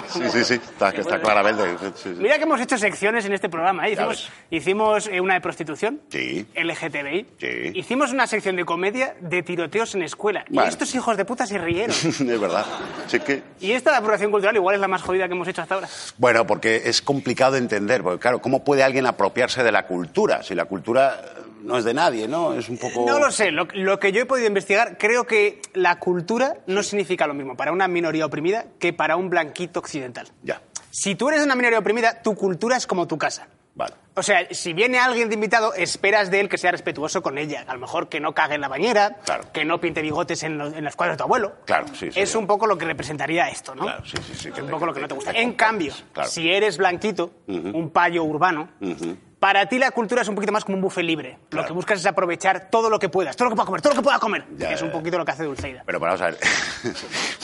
Sí, 0.09 0.21
sí, 0.31 0.45
sí, 0.45 0.55
está, 0.55 0.91
está 0.91 1.21
claramente. 1.21 1.63
sí, 1.79 1.87
sí. 2.03 2.09
Mira 2.19 2.37
que 2.37 2.43
hemos 2.43 2.61
hecho 2.61 2.77
secciones 2.77 3.25
en 3.25 3.33
este 3.33 3.49
programa. 3.49 3.89
¿eh? 3.89 3.93
Hicimos, 3.93 4.31
hicimos 4.51 5.07
eh, 5.07 5.21
una 5.21 5.35
de 5.35 5.41
prostitución, 5.41 6.03
Sí, 6.11 6.47
LGTBI. 6.55 7.27
sí. 7.41 7.71
Hicimos 7.75 8.13
una 8.13 8.27
sección 8.27 8.57
de 8.57 8.65
comedia 8.67 9.15
de 9.21 9.43
tiroteos 9.43 9.95
en 9.95 10.03
escuela. 10.03 10.45
Bueno. 10.51 10.67
Y 10.67 10.69
estos 10.69 10.95
hijos 10.95 11.17
de 11.17 11.25
puta 11.25 11.47
se 11.47 11.57
rieron. 11.57 11.91
es 12.05 12.41
verdad. 12.41 12.67
Sí 13.07 13.21
que... 13.21 13.43
y 13.61 13.73
esta 13.73 13.93
de 13.93 13.97
apropiación 13.99 14.31
cultural 14.31 14.55
igual 14.57 14.75
es 14.75 14.81
la 14.83 14.89
más 14.89 15.01
jodida 15.03 15.29
que 15.29 15.35
hemos 15.35 15.49
hecho 15.49 15.63
hasta 15.63 15.77
ahora. 15.77 15.89
Bueno, 16.19 16.47
porque 16.47 16.83
es 16.85 17.01
complicado 17.01 17.53
de 17.53 17.59
entender, 17.59 18.03
porque 18.03 18.19
claro, 18.19 18.41
¿cómo 18.43 18.65
puede 18.65 18.83
alguien 18.83 19.07
apropiarse 19.07 19.63
de 19.63 19.73
la 19.73 19.87
cultura? 19.87 20.43
Si 20.43 20.55
la 20.55 20.67
cultura 20.67 21.23
no 21.63 21.79
es 21.79 21.85
de 21.85 21.95
nadie, 21.95 22.29
¿no? 22.29 22.55
Es 22.55 22.69
un 22.69 22.79
poco... 22.79 23.05
No 23.07 23.19
lo 23.19 23.31
sé, 23.31 23.51
lo, 23.51 23.67
lo 23.75 23.99
que 24.01 24.13
yo 24.13 24.23
he 24.23 24.27
podido 24.27 24.47
investigar, 24.49 24.99
creo 24.99 25.27
que 25.27 25.61
la 25.75 25.99
cultura 25.99 26.59
no 26.67 26.83
significa 26.83 27.27
lo 27.27 27.35
mismo 27.35 27.57
para 27.57 27.73
una 27.73 27.89
minoría 27.89 28.27
oprimida 28.27 28.67
que 28.79 28.93
para 28.93 29.17
un 29.17 29.31
blanquito 29.31 29.81
occidental. 29.81 30.29
Ya, 30.43 30.61
Si 30.91 31.15
tú 31.15 31.29
eres 31.29 31.43
una 31.43 31.55
minoría 31.55 31.79
oprimida, 31.79 32.23
tu 32.23 32.35
cultura 32.35 32.77
es 32.77 32.87
como 32.87 33.07
tu 33.07 33.17
casa. 33.19 33.47
vale. 33.75 33.95
O 34.15 34.23
sea, 34.23 34.47
si 34.51 34.75
viene 34.75 34.99
alguien 34.99 35.31
de 35.31 35.37
invitado, 35.37 35.73
esperas 35.73 36.31
de 36.31 36.41
él 36.41 36.51
que 36.51 36.59
sea 36.59 36.71
respetuoso 36.71 37.23
con 37.23 37.39
ella. 37.39 37.65
A 37.67 37.73
lo 37.73 37.81
mejor 37.81 38.11
que 38.11 38.21
no 38.21 38.35
cague 38.35 38.57
en 38.57 38.61
la 38.61 38.69
bañera, 38.69 39.17
que 39.55 39.65
no 39.65 39.81
pinte 39.81 40.03
bigotes 40.03 40.43
en, 40.43 40.59
los- 40.59 40.75
en 40.75 40.85
las 40.85 40.97
cuadras 40.97 41.15
de 41.17 41.19
tu 41.21 41.25
abuelo. 41.25 41.55
Claro, 41.65 41.87
sí, 41.95 42.13
sí. 42.13 42.21
es 42.21 42.35
un 42.35 42.47
poco 42.47 42.67
lo 42.67 42.77
que 42.77 42.85
representaría 42.85 43.49
esto, 43.49 43.75
¿no? 43.75 43.85
Claro, 43.85 44.05
sí, 44.05 44.19
sí, 44.27 44.35
sí. 44.35 44.49
Es 44.51 44.59
un 44.59 44.69
poco 44.69 44.85
lo 44.85 44.93
que 44.93 45.01
no 45.01 45.09
te 45.09 45.15
gusta. 45.15 45.31
En 45.33 45.55
cambio, 45.55 45.95
Claro. 46.13 46.29
si 46.29 46.51
eres 46.53 46.77
blanquito, 46.77 47.31
un 47.49 47.89
payo 47.89 48.23
urbano, 48.25 48.69
Ujú. 48.83 49.17
Para 49.43 49.67
ti 49.67 49.77
la 49.77 49.91
cultura 49.91 50.23
es 50.23 50.29
un 50.29 50.37
poquito 50.37 50.53
más 50.53 50.65
como 50.65 50.77
un 50.77 50.83
buffet 50.83 51.03
libre. 51.05 51.37
Lo 51.51 51.67
que 51.67 51.73
buscas 51.73 51.99
es 51.99 52.07
aprovechar 52.07 52.71
todo 52.71 52.89
lo 52.89 53.01
que 53.01 53.09
puedas, 53.09 53.37
todo 53.37 53.47
lo 53.47 53.51
que 53.51 53.57
puedas 53.57 53.67
comer, 53.67 53.83
todo 53.83 53.93
lo 53.93 53.97
que 53.97 54.05
puedas 54.05 54.21
comer. 54.21 54.45
Ya, 54.57 54.69
que 54.69 54.75
es 54.75 54.83
un 54.83 54.93
poquito 54.93 55.19
lo 55.19 55.25
que 55.25 55.33
hace 55.33 55.43
Dulceida. 55.43 55.83
Pero 55.85 55.99
vamos 55.99 56.21
a 56.21 56.27
ver. 56.27 56.39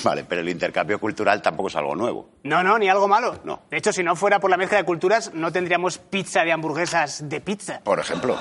vale, 0.04 0.22
pero 0.22 0.40
el 0.40 0.48
intercambio 0.48 1.00
cultural 1.00 1.42
tampoco 1.42 1.66
es 1.66 1.74
algo 1.74 1.96
nuevo. 1.96 2.28
No, 2.44 2.62
no, 2.62 2.78
ni 2.78 2.88
algo 2.88 3.08
malo. 3.08 3.40
No. 3.42 3.62
De 3.68 3.78
hecho, 3.78 3.92
si 3.92 4.04
no 4.04 4.14
fuera 4.14 4.38
por 4.38 4.48
la 4.48 4.56
mezcla 4.56 4.78
de 4.78 4.84
culturas, 4.84 5.34
no 5.34 5.50
tendríamos 5.50 5.98
pizza 5.98 6.44
de 6.44 6.52
hamburguesas 6.52 7.28
de 7.28 7.40
pizza. 7.40 7.80
Por 7.82 7.98
ejemplo, 7.98 8.36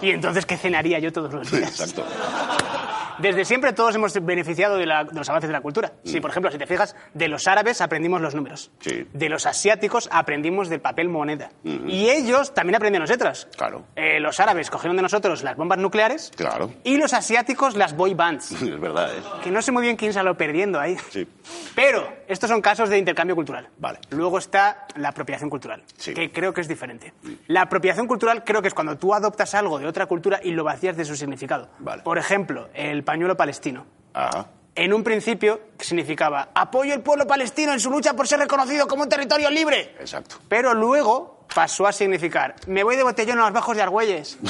Y 0.00 0.10
entonces, 0.10 0.46
¿qué 0.46 0.56
cenaría 0.56 1.00
yo 1.00 1.12
todos 1.12 1.34
los 1.34 1.50
días? 1.50 1.80
Exacto. 1.80 2.04
Desde 3.18 3.44
siempre 3.44 3.72
todos 3.72 3.94
hemos 3.94 4.14
beneficiado 4.24 4.76
de, 4.76 4.86
la- 4.86 5.04
de 5.04 5.14
los 5.14 5.28
avances 5.28 5.48
de 5.48 5.52
la 5.52 5.60
cultura. 5.60 5.92
Si, 6.04 6.20
por 6.20 6.30
ejemplo, 6.30 6.50
si 6.50 6.58
te 6.58 6.66
fijas, 6.66 6.94
de 7.14 7.28
los 7.28 7.46
árabes 7.46 7.80
aprendimos 7.80 8.20
los 8.20 8.34
números. 8.34 8.70
Mm. 8.78 8.88
Sí. 8.88 9.06
De 9.12 9.28
los 9.28 9.46
asiáticos 9.46 10.08
aprendimos 10.12 10.68
del 10.68 10.80
papel 10.80 11.08
moneda. 11.08 11.50
Ujú. 11.64 11.88
Y 11.88 12.10
ellos 12.10 12.54
también 12.54 12.76
aprendieron 12.76 13.08
letras. 13.08 13.48
Claro, 13.56 13.84
Eh, 13.96 14.20
los 14.20 14.38
árabes 14.40 14.70
cogieron 14.70 14.96
de 14.96 15.02
nosotros 15.02 15.42
las 15.42 15.56
bombas 15.56 15.78
nucleares 15.78 16.30
claro. 16.36 16.70
y 16.84 16.96
los 16.96 17.12
asiáticos 17.14 17.76
las 17.76 17.96
boy 17.96 18.14
bands. 18.14 18.52
Es 18.62 18.80
verdad, 18.80 19.10
¿eh? 19.16 19.20
Que 19.42 19.50
no 19.50 19.62
sé 19.62 19.72
muy 19.72 19.82
bien 19.82 19.96
quién 19.96 20.12
salió 20.12 20.36
perdiendo 20.36 20.78
ahí. 20.80 20.96
Sí. 21.10 21.26
Pero 21.74 22.08
estos 22.26 22.50
son 22.50 22.60
casos 22.60 22.88
de 22.88 22.98
intercambio 22.98 23.34
cultural. 23.34 23.68
Vale. 23.78 23.98
Luego 24.10 24.38
está 24.38 24.86
la 24.96 25.08
apropiación 25.10 25.48
cultural, 25.50 25.82
Sí. 25.96 26.12
que 26.14 26.30
creo 26.30 26.52
que 26.52 26.60
es 26.60 26.68
diferente. 26.68 27.12
La 27.46 27.62
apropiación 27.62 28.06
cultural 28.06 28.44
creo 28.44 28.60
que 28.62 28.68
es 28.68 28.74
cuando 28.74 28.96
tú 28.98 29.14
adoptas 29.14 29.54
algo 29.54 29.78
de 29.78 29.86
otra 29.86 30.06
cultura 30.06 30.40
y 30.42 30.50
lo 30.52 30.64
vacías 30.64 30.96
de 30.96 31.04
su 31.04 31.16
significado. 31.16 31.68
Vale. 31.78 32.02
Por 32.02 32.18
ejemplo, 32.18 32.68
el 32.74 33.02
pañuelo 33.08 33.34
palestino. 33.38 33.86
Ajá. 34.12 34.44
En 34.74 34.92
un 34.92 35.02
principio 35.02 35.60
significaba 35.78 36.50
apoyo 36.54 36.92
al 36.92 37.00
pueblo 37.00 37.26
palestino 37.26 37.72
en 37.72 37.80
su 37.80 37.90
lucha 37.90 38.12
por 38.12 38.28
ser 38.28 38.38
reconocido 38.38 38.86
como 38.86 39.02
un 39.04 39.08
territorio 39.08 39.48
libre. 39.48 39.96
Exacto. 39.98 40.36
Pero 40.46 40.74
luego 40.74 41.46
pasó 41.54 41.86
a 41.86 41.92
significar 41.92 42.54
me 42.66 42.84
voy 42.84 42.96
de 42.96 43.02
botellón 43.02 43.38
a 43.40 43.44
los 43.44 43.52
bajos 43.54 43.74
de 43.76 43.82
Argüelles. 43.82 44.36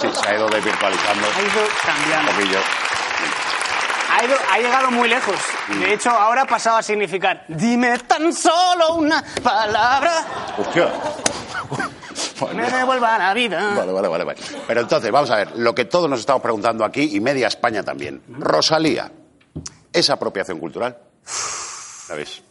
Sí, 0.00 0.08
se 0.12 0.28
ha 0.28 0.34
ido 0.34 0.48
desvirtualizando. 0.48 1.26
Ha 1.26 1.42
ido 1.42 1.62
cambiando. 1.84 2.32
Ha, 4.10 4.24
ido- 4.24 4.36
ha 4.50 4.58
llegado 4.58 4.90
muy 4.90 5.08
lejos. 5.08 5.34
Mm. 5.68 5.80
De 5.80 5.92
hecho, 5.94 6.10
ahora 6.10 6.42
ha 6.42 6.46
pasado 6.46 6.76
a 6.78 6.82
significar 6.82 7.44
dime 7.48 7.98
tan 8.00 8.32
solo 8.32 8.94
una 8.94 9.22
palabra 9.42 10.12
Hostia. 10.58 10.88
Me 12.54 12.70
devuelva 12.70 13.18
la 13.18 13.34
vida. 13.34 13.74
Vale, 13.74 13.92
vale, 13.92 14.08
vale, 14.08 14.24
vale. 14.24 14.40
Pero 14.66 14.80
entonces, 14.80 15.10
vamos 15.10 15.30
a 15.30 15.36
ver, 15.36 15.52
lo 15.56 15.74
que 15.74 15.84
todos 15.84 16.08
nos 16.08 16.20
estamos 16.20 16.42
preguntando 16.42 16.84
aquí, 16.84 17.16
y 17.16 17.20
media 17.20 17.48
España 17.48 17.82
también. 17.82 18.22
Rosalía, 18.28 19.10
¿es 19.92 20.10
apropiación 20.10 20.58
cultural? 20.58 20.96
¿Sabes? 21.24 22.42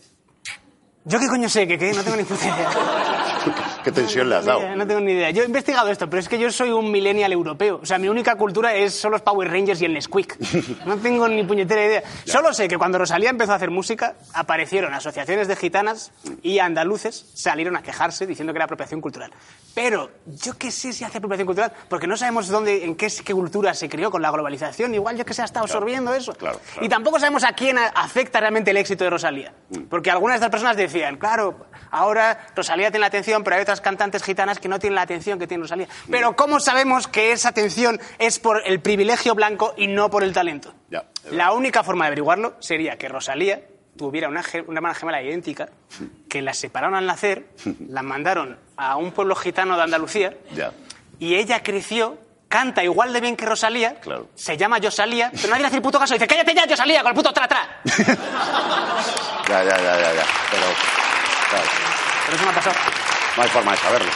¿Yo 1.06 1.20
qué 1.20 1.28
coño 1.28 1.50
sé? 1.50 1.68
¿Que 1.68 1.78
qué? 1.78 1.94
No 1.94 2.04
tengo 2.04 2.18
ni 2.18 2.24
puta 2.24 2.46
idea. 2.46 2.70
¿Qué 3.84 3.92
tensión 3.92 4.30
le 4.30 4.36
has 4.36 4.46
dado? 4.46 4.76
No 4.76 4.86
tengo 4.88 5.00
ni 5.02 5.14
idea. 5.14 5.30
Yo 5.32 5.44
he 5.44 5.46
investigado 5.46 5.90
esto, 5.90 6.10
pero 6.10 6.20
es 6.20 6.30
que 6.30 6.38
yo 6.38 6.52
soy 6.52 6.72
un 6.72 6.92
millennial 6.92 7.32
europeo. 7.32 7.80
O 7.82 7.86
sea, 7.86 7.98
mi 7.98 8.08
única 8.08 8.36
cultura 8.36 8.74
es 8.76 8.94
son 8.94 9.12
los 9.12 9.22
Power 9.22 9.50
Rangers 9.50 9.82
y 9.82 9.86
el 9.86 9.94
Nesquik. 9.94 10.38
No 10.86 10.98
tengo 10.98 11.28
ni 11.28 11.44
puñetera 11.44 11.86
idea. 11.86 12.04
Solo 12.26 12.54
sé 12.54 12.68
que 12.68 12.78
cuando 12.78 12.98
Rosalía 12.98 13.30
empezó 13.30 13.52
a 13.52 13.56
hacer 13.56 13.70
música, 13.70 14.16
aparecieron 14.34 14.94
asociaciones 14.94 15.48
de 15.48 15.56
gitanas 15.56 16.12
y 16.42 16.60
andaluces 16.60 17.30
salieron 17.34 17.76
a 17.76 17.84
quejarse 17.84 18.26
diciendo 18.26 18.54
que 18.54 18.58
era 18.58 18.66
apropiación 18.66 19.02
cultural. 19.02 19.32
Pero 19.76 20.10
yo 20.26 20.58
qué 20.58 20.72
sé 20.72 20.94
si 20.94 21.04
hace 21.04 21.18
apropiación 21.20 21.46
cultural, 21.46 21.72
porque 21.90 22.08
no 22.08 22.18
sabemos 22.18 22.48
dónde, 22.48 22.84
en 22.86 22.96
qué, 22.96 23.08
qué 23.24 23.34
cultura 23.34 23.74
se 23.74 23.88
creó 23.90 24.10
con 24.12 24.22
la 24.22 24.32
globalización. 24.32 24.94
Igual 24.96 25.18
yo 25.18 25.26
que 25.26 25.34
sé, 25.34 25.42
ha 25.42 25.46
estado 25.46 25.66
absorbiendo 25.66 26.14
eso. 26.14 26.34
claro, 26.34 26.60
claro. 26.74 26.86
Y 26.86 26.90
tampoco 26.90 27.20
sabemos 27.20 27.44
a 27.44 27.54
quién 27.54 27.78
afecta 27.78 28.40
realmente 28.40 28.72
el 28.72 28.78
éxito 28.78 29.04
de 29.04 29.10
Rosalía. 29.12 29.54
Porque 29.90 30.10
algunas 30.12 30.36
de 30.36 30.46
estas 30.46 30.52
personas 30.52 30.78
decían, 30.78 31.18
claro, 31.18 31.66
ahora 31.92 32.48
Rosalía 32.56 32.90
tiene 32.90 33.02
la 33.02 33.08
atención, 33.08 33.44
pero 33.44 33.56
hay 33.56 33.62
otras 33.70 33.82
cantantes 33.82 34.24
gitanas 34.24 34.58
que 34.60 34.68
no 34.68 34.80
tienen 34.80 34.96
la 34.96 35.04
atención 35.04 35.38
que 35.38 35.46
tiene 35.46 35.62
Rosalía. 35.62 35.88
Pero 36.10 36.36
¿cómo 36.36 36.60
sabemos 36.60 37.08
que 37.08 37.32
esa 37.32 37.50
atención 37.50 38.00
es 38.18 38.40
por 38.40 38.62
el 38.66 38.80
privilegio 38.80 39.36
blanco 39.36 39.76
y 39.78 39.86
no 39.88 40.10
por 40.10 40.24
el 40.24 40.34
talento? 40.34 40.74
Ya. 40.90 41.04
La 41.32 41.52
única 41.54 41.84
forma 41.84 42.06
de 42.06 42.08
averiguarlo 42.08 42.56
sería 42.60 42.98
que 42.98 43.08
Rosalía 43.08 43.62
tuviera 43.96 44.28
una, 44.28 44.44
una 44.68 44.78
hermana 44.78 44.96
gemela 44.96 45.22
idéntica, 45.22 45.70
que 46.28 46.42
las 46.42 46.58
separaron 46.58 46.96
al 46.96 47.06
nacer, 47.06 47.46
la 47.90 48.02
mandaron 48.02 48.58
a 48.78 48.96
un 48.96 49.12
pueblo 49.12 49.36
gitano 49.36 49.76
de 49.78 49.84
Andalucía 49.84 50.34
Ya. 50.56 50.72
y 51.20 51.36
ella 51.36 51.62
creció, 51.62 52.18
canta 52.48 52.84
igual 52.84 53.14
de 53.14 53.22
bien 53.22 53.36
que 53.36 53.46
Rosalía, 53.46 54.00
Claro. 54.00 54.30
se 54.34 54.58
llama 54.58 54.80
Yosalía, 54.80 55.30
pero 55.36 55.50
nadie 55.50 55.62
le 55.62 55.68
hace 55.68 55.76
el 55.76 55.82
puto 55.84 56.00
caso, 56.00 56.16
dice, 56.16 56.26
cállate 56.28 56.56
ya, 56.56 56.66
Yosalía, 56.66 57.02
con 57.04 57.10
el 57.12 57.16
puto 57.16 57.32
tra 57.34 57.48
tra. 57.48 57.82
Ya, 59.50 59.64
ya, 59.64 59.78
ya, 59.78 60.00
ya, 60.00 60.14
ya. 60.14 60.24
Pero, 60.52 60.64
claro, 61.50 61.66
Pero 62.26 62.36
eso 62.38 62.46
me 62.46 62.52
ha 62.52 62.56
pasado. 62.56 62.76
No 63.40 63.44
hay 63.44 63.50
forma 63.50 63.72
de 63.72 63.78
saberlo. 63.78 64.12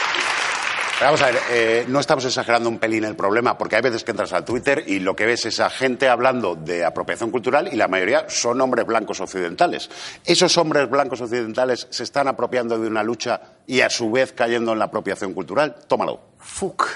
Pero 0.98 1.06
vamos 1.06 1.22
a 1.22 1.26
ver, 1.26 1.36
eh, 1.50 1.84
no 1.88 1.98
estamos 1.98 2.24
exagerando 2.26 2.68
un 2.68 2.78
pelín 2.78 3.04
el 3.04 3.16
problema, 3.16 3.56
porque 3.56 3.74
hay 3.76 3.82
veces 3.82 4.04
que 4.04 4.10
entras 4.10 4.32
al 4.34 4.44
Twitter 4.44 4.84
y 4.86 5.00
lo 5.00 5.16
que 5.16 5.24
ves 5.24 5.46
es 5.46 5.58
a 5.60 5.70
gente 5.70 6.08
hablando 6.08 6.54
de 6.54 6.84
apropiación 6.84 7.30
cultural 7.30 7.68
y 7.72 7.76
la 7.76 7.88
mayoría 7.88 8.26
son 8.28 8.60
hombres 8.60 8.86
blancos 8.86 9.20
occidentales. 9.20 9.88
¿Esos 10.26 10.56
hombres 10.58 10.90
blancos 10.90 11.22
occidentales 11.22 11.88
se 11.90 12.02
están 12.02 12.28
apropiando 12.28 12.78
de 12.78 12.86
una 12.86 13.02
lucha 13.02 13.40
y 13.66 13.80
a 13.80 13.88
su 13.88 14.10
vez 14.10 14.32
cayendo 14.32 14.72
en 14.72 14.78
la 14.78 14.84
apropiación 14.84 15.32
cultural? 15.32 15.74
Tómalo. 15.88 16.33
Fuck. 16.44 16.86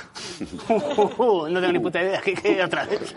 no 0.68 1.60
tengo 1.60 1.72
ni 1.72 1.78
puta 1.78 2.02
idea. 2.02 2.20
¿Qué, 2.20 2.34
qué 2.34 2.62
otra 2.62 2.84
vez? 2.84 3.14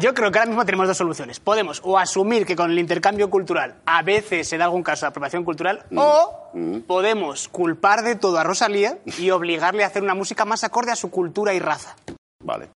Yo 0.00 0.12
creo 0.12 0.30
que 0.30 0.38
ahora 0.38 0.50
mismo 0.50 0.64
tenemos 0.64 0.88
dos 0.88 0.96
soluciones. 0.96 1.38
Podemos 1.38 1.80
o 1.84 1.96
asumir 1.96 2.44
que 2.44 2.56
con 2.56 2.70
el 2.70 2.78
intercambio 2.78 3.30
cultural 3.30 3.76
a 3.86 4.02
veces 4.02 4.48
se 4.48 4.58
da 4.58 4.64
algún 4.64 4.82
caso 4.82 5.06
de 5.06 5.10
apropiación 5.10 5.44
cultural, 5.44 5.84
o 5.96 6.50
podemos 6.86 7.48
culpar 7.48 8.02
de 8.02 8.16
todo 8.16 8.38
a 8.38 8.44
Rosalía 8.44 8.98
y 9.18 9.30
obligarle 9.30 9.84
a 9.84 9.86
hacer 9.86 10.02
una 10.02 10.14
música 10.14 10.44
más 10.44 10.64
acorde 10.64 10.90
a 10.90 10.96
su 10.96 11.10
cultura 11.10 11.54
y 11.54 11.60
raza. 11.60 11.96
Vale. 12.44 12.70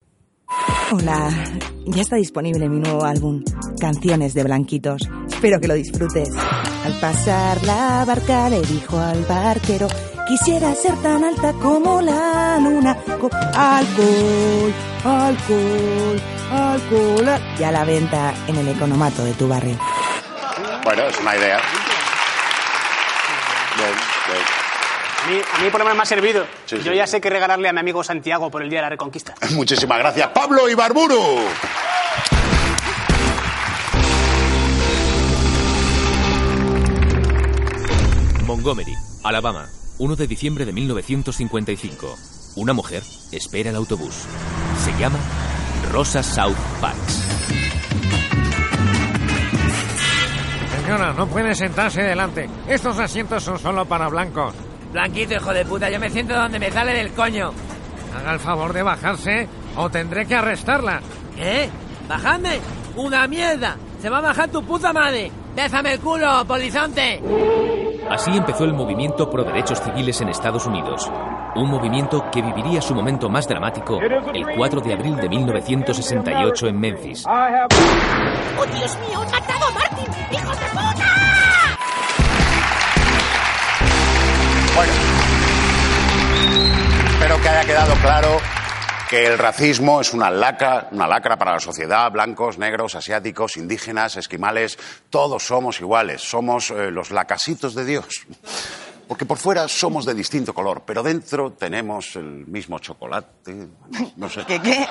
Hola, 0.92 1.30
ya 1.86 2.02
está 2.02 2.16
disponible 2.18 2.68
mi 2.68 2.80
nuevo 2.80 3.06
álbum, 3.06 3.44
Canciones 3.80 4.34
de 4.34 4.44
Blanquitos. 4.44 5.02
Espero 5.28 5.60
que 5.60 5.68
lo 5.68 5.76
disfrutes. 5.76 6.30
Al 6.84 6.94
pasar 7.00 7.64
la 7.64 8.04
barca 8.06 8.50
le 8.50 8.62
dijo 8.62 8.98
al 8.98 9.24
barquero, 9.26 9.88
quisiera 10.30 10.74
ser 10.76 10.96
tan 11.02 11.24
alta 11.26 11.52
como 11.54 12.02
la 12.02 12.58
luna. 12.62 12.96
Co- 13.20 13.30
alcohol, 13.56 14.74
alcohol, 15.04 16.22
alcohol. 16.52 17.28
al-". 17.30 17.58
Ya 17.58 17.68
a 17.70 17.72
la 17.72 17.84
venta 17.84 18.34
en 18.48 18.56
el 18.58 18.68
economato 18.70 19.26
de 19.26 19.34
tu 19.34 19.48
barrio. 19.48 19.78
Bueno, 20.86 21.04
es 21.04 21.20
una 21.20 21.36
idea. 21.36 21.60
Bien, 23.76 23.92
bien. 24.28 24.44
A 25.22 25.28
mí, 25.30 25.42
a 25.60 25.63
mí 25.63 25.70
por 25.70 25.80
lo 25.80 25.86
menos 25.86 25.98
me 25.98 26.04
ha 26.04 26.06
servido. 26.06 26.46
Sí, 26.65 26.78
Yo 26.82 26.92
sí. 26.92 26.98
ya 26.98 27.06
sé 27.06 27.20
que 27.20 27.30
regalarle 27.30 27.68
a 27.68 27.74
mi 27.74 27.80
amigo 27.80 28.04
Santiago 28.04 28.50
por 28.50 28.62
el 28.62 28.70
Día 28.70 28.80
de 28.80 28.84
la 28.84 28.89
Reconquista. 28.89 29.36
Muchísimas 29.52 29.98
gracias, 30.00 30.30
Pablo 30.30 30.70
Ibarburu. 30.70 31.39
Montgomery, 38.46 38.96
Alabama, 39.24 39.70
1 40.00 40.16
de 40.16 40.28
diciembre 40.28 40.66
de 40.66 40.72
1955. 40.72 42.16
Una 42.56 42.72
mujer 42.72 43.04
espera 43.34 43.70
el 43.70 43.76
autobús. 43.76 44.24
Se 44.84 44.98
llama 44.98 45.20
Rosa 45.92 46.24
South 46.24 46.56
Parks. 46.80 47.24
Señora, 50.82 51.12
no 51.12 51.28
puede 51.28 51.54
sentarse 51.54 52.02
delante. 52.02 52.50
Estos 52.70 52.98
asientos 52.98 53.44
son 53.44 53.60
solo 53.60 53.86
para 53.86 54.08
blancos. 54.08 54.54
Blanquito, 54.94 55.36
hijo 55.36 55.54
de 55.54 55.66
puta, 55.66 55.90
yo 55.90 56.00
me 56.00 56.10
siento 56.10 56.34
donde 56.34 56.60
me 56.60 56.72
sale 56.72 56.94
del 56.94 57.12
coño. 57.12 57.52
Haga 58.18 58.34
el 58.34 58.40
favor 58.40 58.72
de 58.72 58.84
bajarse 58.84 59.50
o 59.76 59.90
tendré 59.90 60.26
que 60.26 60.36
arrestarla. 60.36 61.02
¿Qué? 61.36 61.70
¿Bajadme? 62.08 62.62
¡Una 62.96 63.28
mierda! 63.28 63.76
¡Se 64.02 64.10
va 64.10 64.20
a 64.20 64.22
bajar 64.22 64.50
tu 64.50 64.64
puta 64.64 64.94
madre! 64.94 65.30
¡Bésame 65.56 65.94
el 65.94 66.00
culo, 66.00 66.46
polizonte! 66.46 67.22
Así 68.10 68.32
empezó 68.36 68.64
el 68.64 68.74
movimiento 68.74 69.30
pro 69.30 69.44
derechos 69.44 69.82
civiles 69.82 70.20
en 70.22 70.30
Estados 70.30 70.66
Unidos. 70.66 71.12
Un 71.56 71.70
movimiento 71.70 72.30
que 72.32 72.42
viviría 72.42 72.82
su 72.82 72.96
momento 72.96 73.30
más 73.30 73.48
dramático 73.48 74.00
el 74.02 74.46
4 74.56 74.82
de 74.82 74.94
abril 74.94 75.16
de 75.18 75.30
1968 75.30 76.68
en 76.68 76.80
Memphis. 76.80 77.26
¡Oh, 77.28 78.66
Dios 78.66 78.98
mío! 79.08 79.22
¡Han 79.22 79.32
matado 79.32 79.66
a 79.66 79.72
Martin! 79.72 80.08
¡Hijo 80.32 80.52
de 80.52 80.66
puta! 80.72 81.06
Bueno, 84.76 84.94
espero 87.10 87.42
que 87.42 87.50
haya 87.50 87.66
quedado 87.66 87.94
claro 87.96 88.59
que 89.10 89.26
el 89.26 89.39
racismo 89.39 90.02
es 90.02 90.13
una 90.13 90.30
lacra, 90.30 90.88
una 90.91 91.08
lacra 91.08 91.36
para 91.36 91.54
la 91.54 91.60
sociedad, 91.60 92.12
blancos, 92.12 92.60
negros, 92.60 92.93
asiáticos, 92.93 93.58
indígenas, 93.58 94.17
esquimales, 94.17 94.78
todos 95.10 95.48
somos 95.48 95.80
iguales, 95.82 96.22
somos 96.22 96.69
eh, 96.69 96.91
los 96.91 97.10
lacasitos 97.10 97.74
de 97.74 97.86
Dios. 97.86 98.28
Porque 99.10 99.26
por 99.26 99.38
fuera 99.39 99.67
somos 99.67 100.06
de 100.06 100.13
distinto 100.13 100.54
color, 100.54 100.84
pero 100.86 101.02
dentro 101.04 101.52
tenemos 101.52 102.15
el 102.15 102.45
mismo 102.48 102.78
chocolate, 102.80 103.67
no 104.15 104.30
sé. 104.30 104.45
¿Qué 104.45 104.62
qué? 104.62 104.88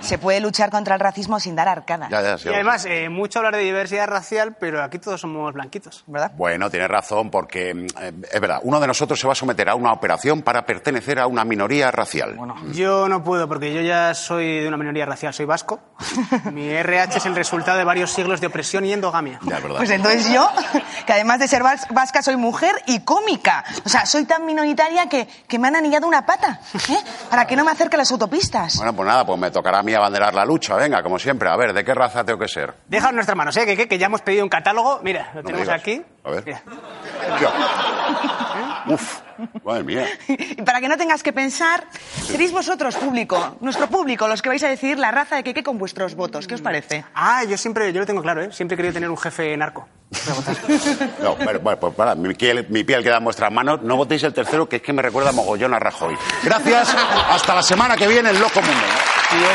Se 0.00 0.16
puede 0.16 0.38
luchar 0.40 0.70
contra 0.70 0.94
el 0.94 1.00
racismo 1.00 1.40
sin 1.40 1.56
dar 1.56 1.66
arcadas. 1.68 2.08
Ya, 2.08 2.22
ya, 2.22 2.38
sí, 2.38 2.48
Y 2.48 2.54
además, 2.54 2.84
eh, 2.88 3.08
mucho 3.08 3.40
hablar 3.40 3.56
de 3.56 3.62
diversidad 3.62 4.06
racial, 4.06 4.56
pero 4.60 4.80
aquí 4.84 5.00
todos 5.00 5.20
somos 5.20 5.52
blanquitos. 5.52 6.04
¿Verdad? 6.06 6.30
Bueno, 6.36 6.70
tienes 6.70 6.88
razón, 6.88 7.32
porque 7.32 7.70
eh, 8.00 8.12
es 8.32 8.40
verdad, 8.40 8.60
uno 8.62 8.78
de 8.78 8.86
nosotros 8.86 9.18
se 9.18 9.26
va 9.26 9.32
a 9.32 9.36
someter 9.36 9.68
a 9.68 9.74
una 9.74 9.92
operación 9.92 10.42
para 10.42 10.64
pertenecer 10.64 11.18
a 11.18 11.26
una 11.26 11.44
minoría 11.44 11.90
racial. 11.90 12.36
Yo 12.72 13.08
no 13.08 13.24
puedo, 13.24 13.48
porque 13.48 13.74
yo 13.74 13.80
ya 13.80 14.14
soy 14.14 14.60
de 14.60 14.68
una 14.68 14.76
minoría 14.76 15.04
racial, 15.04 15.34
soy 15.34 15.46
vasco. 15.46 15.80
Mi 16.52 16.68
RH 16.70 17.18
es 17.18 17.26
el 17.26 17.34
resultado 17.34 17.76
de 17.76 17.82
varios 17.82 18.12
siglos 18.12 18.40
de 18.40 18.46
opresión 18.46 18.84
y 18.84 18.92
endogamia. 18.92 19.40
Ya, 19.42 19.58
verdad. 19.58 19.78
Pues 19.78 19.90
entonces 19.90 20.30
yo, 20.32 20.48
que 21.06 21.12
además 21.12 21.40
de 21.40 21.48
ser 21.48 21.64
vas- 21.64 21.88
vasca, 21.90 22.22
soy 22.22 22.36
mujer 22.36 22.76
y 22.86 23.00
cómica. 23.00 23.47
O 23.84 23.88
sea, 23.88 24.06
soy 24.06 24.24
tan 24.24 24.44
minoritaria 24.46 25.08
que, 25.08 25.26
que 25.46 25.58
me 25.58 25.68
han 25.68 25.76
anillado 25.76 26.06
una 26.06 26.24
pata, 26.26 26.60
¿eh? 26.88 26.98
Para 27.30 27.46
que 27.46 27.56
no 27.56 27.64
me 27.64 27.70
acerque 27.70 27.96
a 27.96 27.98
las 27.98 28.10
autopistas. 28.12 28.76
Bueno, 28.76 28.94
pues 28.94 29.06
nada, 29.08 29.24
pues 29.26 29.38
me 29.38 29.50
tocará 29.50 29.78
a 29.78 29.82
mí 29.82 29.94
abanderar 29.94 30.34
la 30.34 30.44
lucha, 30.44 30.74
venga, 30.76 31.02
como 31.02 31.18
siempre. 31.18 31.48
A 31.48 31.56
ver, 31.56 31.72
¿de 31.72 31.84
qué 31.84 31.94
raza 31.94 32.24
tengo 32.24 32.38
que 32.38 32.48
ser? 32.48 32.74
Deja 32.86 33.08
en 33.10 33.14
nuestras 33.16 33.36
manos, 33.36 33.56
¿eh? 33.56 33.64
Que, 33.66 33.76
que, 33.76 33.88
que 33.88 33.98
ya 33.98 34.06
hemos 34.06 34.22
pedido 34.22 34.44
un 34.44 34.50
catálogo. 34.50 35.00
Mira, 35.02 35.30
lo 35.34 35.42
me 35.42 35.46
tenemos 35.46 35.68
aquí. 35.68 36.02
A 36.24 36.30
ver. 36.30 36.44
Mira. 36.44 36.62
Uf, 38.86 39.20
madre 39.64 39.84
mía. 39.84 40.06
Y 40.28 40.62
para 40.62 40.80
que 40.80 40.88
no 40.88 40.96
tengas 40.96 41.22
que 41.22 41.32
pensar, 41.32 41.84
seréis 42.26 42.52
vosotros, 42.52 42.96
público, 42.96 43.56
nuestro 43.60 43.86
público, 43.88 44.26
los 44.28 44.42
que 44.42 44.48
vais 44.48 44.62
a 44.64 44.68
decidir 44.68 44.98
la 44.98 45.10
raza 45.10 45.36
de 45.36 45.44
Keke 45.44 45.62
con 45.62 45.78
vuestros 45.78 46.14
votos. 46.14 46.46
¿Qué 46.46 46.54
os 46.54 46.62
parece? 46.62 47.04
Ah, 47.14 47.44
yo 47.44 47.56
siempre, 47.56 47.92
yo 47.92 48.00
lo 48.00 48.06
tengo 48.06 48.22
claro, 48.22 48.42
¿eh? 48.42 48.52
Siempre 48.52 48.74
he 48.74 48.76
querido 48.76 48.94
tener 48.94 49.10
un 49.10 49.16
jefe 49.18 49.56
narco. 49.56 49.88
No, 51.22 51.36
pero, 51.36 51.60
bueno, 51.60 51.78
pues 51.80 51.94
para, 51.94 52.14
mi 52.14 52.34
piel, 52.34 52.66
queda 52.84 53.18
en 53.18 53.24
vuestras 53.24 53.52
manos. 53.52 53.82
No 53.82 53.96
votéis 53.96 54.22
el 54.22 54.32
tercero, 54.32 54.68
que 54.68 54.76
es 54.76 54.82
que 54.82 54.92
me 54.92 55.02
recuerda 55.02 55.30
a 55.30 55.32
mogollón 55.32 55.74
a 55.74 55.78
Rajoy. 55.78 56.16
Gracias. 56.42 56.94
Hasta 57.30 57.54
la 57.54 57.62
semana 57.62 57.96
que 57.96 58.06
viene 58.06 58.30
en 58.30 58.40
Loco 58.40 58.60
Mundo. 58.60 58.86
Tío. 59.30 59.48